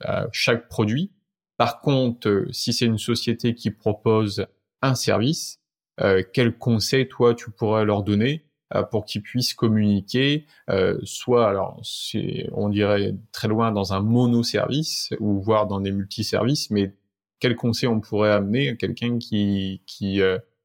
à 0.01 0.27
chaque 0.33 0.69
produit. 0.69 1.13
Par 1.59 1.81
contre, 1.81 2.29
euh, 2.29 2.49
si 2.51 2.73
c'est 2.73 2.87
une 2.87 2.99
société 2.99 3.55
qui 3.55 3.71
propose 3.71 4.47
un 4.81 4.95
service, 4.95 5.61
euh, 6.01 6.23
quel 6.33 6.57
conseil 6.57 7.09
toi 7.09 7.35
tu 7.35 7.51
pourrais 7.51 7.85
leur 7.85 8.03
donner 8.03 8.47
pour 8.91 9.05
qu'ils 9.05 9.23
puissent 9.23 9.55
communiquer, 9.55 10.47
soit 11.03 11.49
alors 11.49 11.81
on 12.53 12.69
dirait 12.69 13.15
très 13.33 13.49
loin 13.49 13.73
dans 13.73 13.93
un 13.93 14.01
monoservice 14.01 15.11
ou 15.19 15.41
voire 15.41 15.67
dans 15.67 15.81
des 15.81 15.93
multiservices, 15.93 16.71
mais 16.71 16.95
quel 17.41 17.57
conseil 17.57 17.89
on 17.89 18.01
pourrait 18.01 18.33
amener 18.33 18.69
à 18.71 18.77
quelqu'un 18.77 19.19
qui 19.19 19.83
qui 19.87 20.21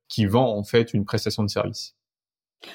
qui 0.07 0.25
vend 0.25 0.55
en 0.55 0.63
fait 0.63 0.93
une 0.93 1.05
prestation 1.05 1.43
de 1.43 1.49
service? 1.49 1.95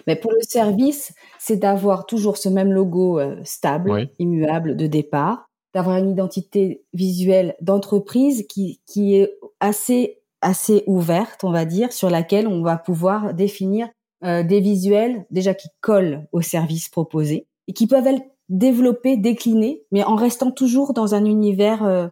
Mais 0.07 0.17
pour 0.17 0.33
le 0.33 0.43
service, 0.43 1.13
c'est 1.39 1.57
d'avoir 1.57 2.07
toujours 2.07 2.37
ce 2.37 2.49
même 2.49 2.73
logo 2.73 3.19
euh, 3.19 3.37
stable, 3.45 4.11
immuable 4.19 4.77
de 4.77 4.87
départ, 4.87 5.51
d'avoir 5.75 5.97
une 5.97 6.11
identité 6.11 6.85
visuelle 6.93 7.57
d'entreprise 7.61 8.47
qui, 8.49 8.81
qui 8.87 9.17
est 9.17 9.39
assez 9.61 10.17
assez 10.43 10.85
ouverte, 10.87 11.45
on 11.45 11.53
va 11.53 11.67
dire, 11.67 11.93
sur 11.93 12.09
laquelle 12.09 12.49
on 12.49 12.63
va 12.63 12.79
pouvoir 12.79 13.35
définir 13.35 13.91
euh, 14.25 14.43
des 14.43 14.61
visuels 14.61 15.27
déjà 15.31 15.55
qui 15.55 15.69
collent 15.81 16.27
au 16.33 16.43
service 16.43 16.89
proposé 16.89 17.47
et 17.69 17.73
qui 17.73 17.87
peuvent 17.87 18.07
être 18.07 18.23
développés, 18.49 19.17
déclinés, 19.17 19.85
mais 19.93 20.03
en 20.05 20.17
restant 20.17 20.51
toujours 20.51 20.93
dans 20.93 21.15
un 21.15 21.25
univers, 21.25 21.85
euh, 21.85 22.09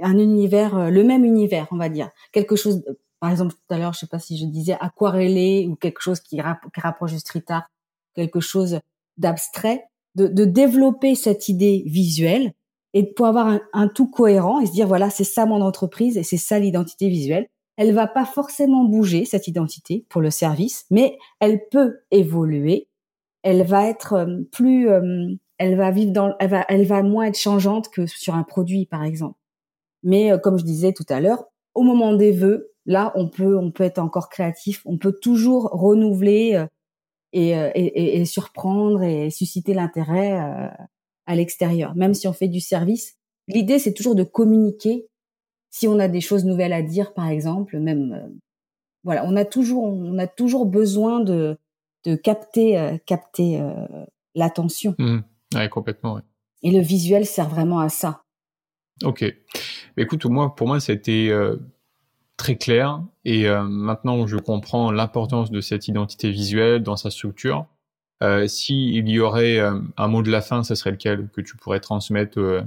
un 0.00 0.18
univers, 0.18 0.90
le 0.90 1.04
même 1.04 1.24
univers, 1.24 1.66
on 1.72 1.76
va 1.76 1.88
dire, 1.88 2.10
quelque 2.32 2.56
chose 2.56 2.82
par 3.20 3.30
exemple, 3.30 3.54
tout 3.54 3.74
à 3.74 3.78
l'heure, 3.78 3.92
je 3.92 4.00
sais 4.00 4.06
pas 4.06 4.18
si 4.18 4.36
je 4.36 4.44
disais 4.44 4.76
aquarellé 4.78 5.66
ou 5.70 5.76
quelque 5.76 6.00
chose 6.00 6.20
qui, 6.20 6.40
rapproche 6.40 7.12
du 7.12 7.18
street 7.18 7.44
art, 7.48 7.68
quelque 8.14 8.40
chose 8.40 8.80
d'abstrait, 9.16 9.84
de, 10.14 10.26
de, 10.26 10.44
développer 10.44 11.14
cette 11.14 11.48
idée 11.48 11.82
visuelle 11.86 12.52
et 12.92 13.04
pour 13.04 13.26
avoir 13.26 13.58
un, 13.72 13.88
tout 13.88 14.08
cohérent 14.08 14.60
et 14.60 14.66
se 14.66 14.72
dire 14.72 14.86
voilà, 14.86 15.10
c'est 15.10 15.24
ça 15.24 15.46
mon 15.46 15.60
entreprise 15.60 16.16
et 16.16 16.22
c'est 16.22 16.36
ça 16.36 16.58
l'identité 16.58 17.08
visuelle. 17.08 17.48
Elle 17.76 17.92
va 17.92 18.06
pas 18.06 18.24
forcément 18.24 18.84
bouger 18.84 19.24
cette 19.24 19.48
identité 19.48 20.06
pour 20.08 20.20
le 20.20 20.30
service, 20.30 20.86
mais 20.90 21.18
elle 21.40 21.68
peut 21.70 21.98
évoluer. 22.10 22.88
Elle 23.42 23.64
va 23.64 23.86
être 23.88 24.14
euh, 24.14 24.42
plus, 24.50 24.88
euh, 24.88 25.28
elle 25.58 25.76
va 25.76 25.90
vivre 25.90 26.12
dans, 26.12 26.34
elle 26.40 26.50
va, 26.50 26.64
elle 26.68 26.86
va 26.86 27.02
moins 27.02 27.26
être 27.26 27.38
changeante 27.38 27.90
que 27.90 28.06
sur 28.06 28.34
un 28.34 28.42
produit 28.42 28.86
par 28.86 29.04
exemple. 29.04 29.38
Mais 30.02 30.32
euh, 30.32 30.38
comme 30.38 30.58
je 30.58 30.64
disais 30.64 30.92
tout 30.92 31.06
à 31.08 31.20
l'heure, 31.20 31.44
au 31.74 31.82
moment 31.82 32.14
des 32.14 32.32
vœux, 32.32 32.72
là, 32.86 33.12
on 33.14 33.28
peut, 33.28 33.56
on 33.58 33.70
peut 33.70 33.84
être 33.84 33.98
encore 33.98 34.28
créatif, 34.28 34.82
on 34.86 34.98
peut 34.98 35.12
toujours 35.12 35.64
renouveler 35.72 36.54
euh, 36.54 36.66
et, 37.32 38.20
et, 38.20 38.24
surprendre 38.24 39.02
et 39.02 39.28
susciter 39.30 39.74
l'intérêt 39.74 40.32
à 41.26 41.34
l'extérieur, 41.34 41.94
même 41.94 42.14
si 42.14 42.26
on 42.28 42.32
fait 42.32 42.48
du 42.48 42.60
service. 42.60 43.16
L'idée, 43.48 43.78
c'est 43.78 43.92
toujours 43.92 44.14
de 44.14 44.22
communiquer. 44.22 45.06
Si 45.76 45.86
on 45.86 45.98
a 45.98 46.08
des 46.08 46.22
choses 46.22 46.46
nouvelles 46.46 46.72
à 46.72 46.80
dire, 46.80 47.12
par 47.12 47.28
exemple, 47.28 47.78
même, 47.78 48.32
voilà, 49.04 49.26
on 49.26 49.36
a 49.36 49.44
toujours, 49.44 49.84
on 49.84 50.16
a 50.18 50.26
toujours 50.26 50.64
besoin 50.64 51.20
de, 51.20 51.58
de 52.04 52.16
capter, 52.16 52.98
capter 53.04 53.62
l'attention. 54.34 54.94
Mmh. 54.98 55.18
Ouais, 55.54 55.68
complètement. 55.68 56.22
Et 56.62 56.70
le 56.70 56.80
visuel 56.80 57.26
sert 57.26 57.50
vraiment 57.50 57.80
à 57.80 57.90
ça. 57.90 58.22
Ok. 59.04 59.22
Écoute, 59.98 60.24
moi, 60.24 60.54
pour 60.54 60.66
moi, 60.66 60.80
c'était 60.80 61.30
très 62.38 62.56
clair 62.56 63.02
et 63.24 63.46
euh, 63.46 63.62
maintenant 63.62 64.26
je 64.26 64.36
comprends 64.36 64.92
l'importance 64.92 65.50
de 65.50 65.60
cette 65.60 65.88
identité 65.88 66.30
visuelle 66.30 66.82
dans 66.82 66.96
sa 66.96 67.10
structure. 67.10 67.66
Euh, 68.22 68.46
S'il 68.46 69.08
y 69.08 69.20
aurait 69.20 69.58
euh, 69.58 69.78
un 69.96 70.08
mot 70.08 70.22
de 70.22 70.30
la 70.30 70.40
fin, 70.40 70.62
ce 70.62 70.74
serait 70.74 70.92
lequel 70.92 71.28
que 71.28 71.40
tu 71.40 71.56
pourrais 71.56 71.80
transmettre 71.80 72.38
euh, 72.38 72.62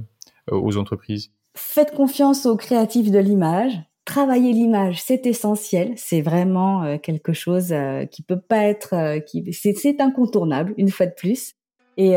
aux 0.51 0.77
entreprises? 0.77 1.31
Faites 1.55 1.93
confiance 1.93 2.45
aux 2.45 2.57
créatifs 2.57 3.11
de 3.11 3.19
l'image. 3.19 3.73
Travailler 4.05 4.53
l'image, 4.53 5.01
c'est 5.01 5.25
essentiel. 5.25 5.93
C'est 5.95 6.21
vraiment 6.21 6.97
quelque 6.97 7.33
chose 7.33 7.73
qui 8.11 8.23
peut 8.23 8.39
pas 8.39 8.63
être, 8.63 9.19
qui 9.25 9.53
c'est 9.53 10.01
incontournable 10.01 10.73
une 10.77 10.89
fois 10.89 11.05
de 11.05 11.13
plus. 11.15 11.53
Et, 11.97 12.15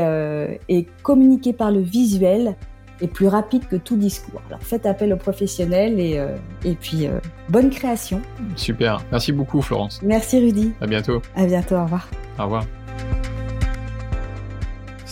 et 0.68 0.87
communiquer 1.03 1.53
par 1.53 1.71
le 1.71 1.81
visuel, 1.81 2.57
est 3.03 3.09
plus 3.09 3.27
rapide 3.27 3.66
que 3.68 3.77
tout 3.77 3.97
discours. 3.97 4.40
Alors 4.49 4.62
faites 4.62 4.87
appel 4.87 5.12
aux 5.12 5.16
professionnels 5.16 6.01
et, 6.01 6.18
euh, 6.18 6.37
et 6.64 6.75
puis 6.75 7.07
euh, 7.07 7.18
bonne 7.49 7.71
création. 7.71 8.23
Super. 8.57 9.05
Merci 9.11 9.33
beaucoup 9.33 9.61
Florence. 9.61 10.01
Merci 10.03 10.38
Rudy. 10.38 10.73
À 10.81 10.87
bientôt. 10.87 11.21
À 11.35 11.47
bientôt. 11.47 11.77
Au 11.77 11.85
revoir. 11.85 12.09
Au 12.38 12.45
revoir. 12.45 12.64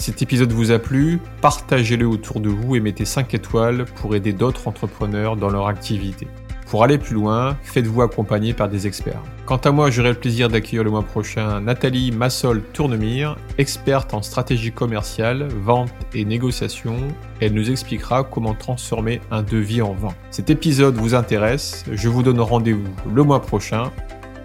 Cet 0.00 0.22
épisode 0.22 0.50
vous 0.50 0.70
a 0.70 0.78
plu, 0.78 1.20
partagez-le 1.42 2.06
autour 2.06 2.40
de 2.40 2.48
vous 2.48 2.74
et 2.74 2.80
mettez 2.80 3.04
5 3.04 3.34
étoiles 3.34 3.84
pour 3.96 4.14
aider 4.14 4.32
d'autres 4.32 4.66
entrepreneurs 4.66 5.36
dans 5.36 5.50
leur 5.50 5.66
activité. 5.66 6.26
Pour 6.70 6.84
aller 6.84 6.96
plus 6.96 7.16
loin, 7.16 7.58
faites-vous 7.64 8.00
accompagner 8.00 8.54
par 8.54 8.70
des 8.70 8.86
experts. 8.86 9.20
Quant 9.44 9.58
à 9.58 9.70
moi, 9.70 9.90
j'aurai 9.90 10.08
le 10.08 10.14
plaisir 10.14 10.48
d'accueillir 10.48 10.84
le 10.84 10.90
mois 10.90 11.02
prochain 11.02 11.60
Nathalie 11.60 12.12
Massol-Tournemire, 12.12 13.36
experte 13.58 14.14
en 14.14 14.22
stratégie 14.22 14.72
commerciale, 14.72 15.48
vente 15.60 15.92
et 16.14 16.24
négociation. 16.24 16.96
Elle 17.42 17.52
nous 17.52 17.70
expliquera 17.70 18.24
comment 18.24 18.54
transformer 18.54 19.20
un 19.30 19.42
devis 19.42 19.82
en 19.82 19.92
vente. 19.92 20.16
Cet 20.30 20.48
épisode 20.48 20.94
vous 20.94 21.14
intéresse, 21.14 21.84
je 21.92 22.08
vous 22.08 22.22
donne 22.22 22.40
rendez-vous 22.40 22.88
le 23.14 23.22
mois 23.22 23.42
prochain. 23.42 23.92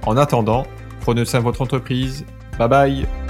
En 0.05 0.17
attendant, 0.17 0.65
prenez 0.99 1.23
soin 1.23 1.39
de 1.39 1.45
votre 1.45 1.61
entreprise. 1.61 2.25
Bye 2.59 2.67
bye 2.67 3.24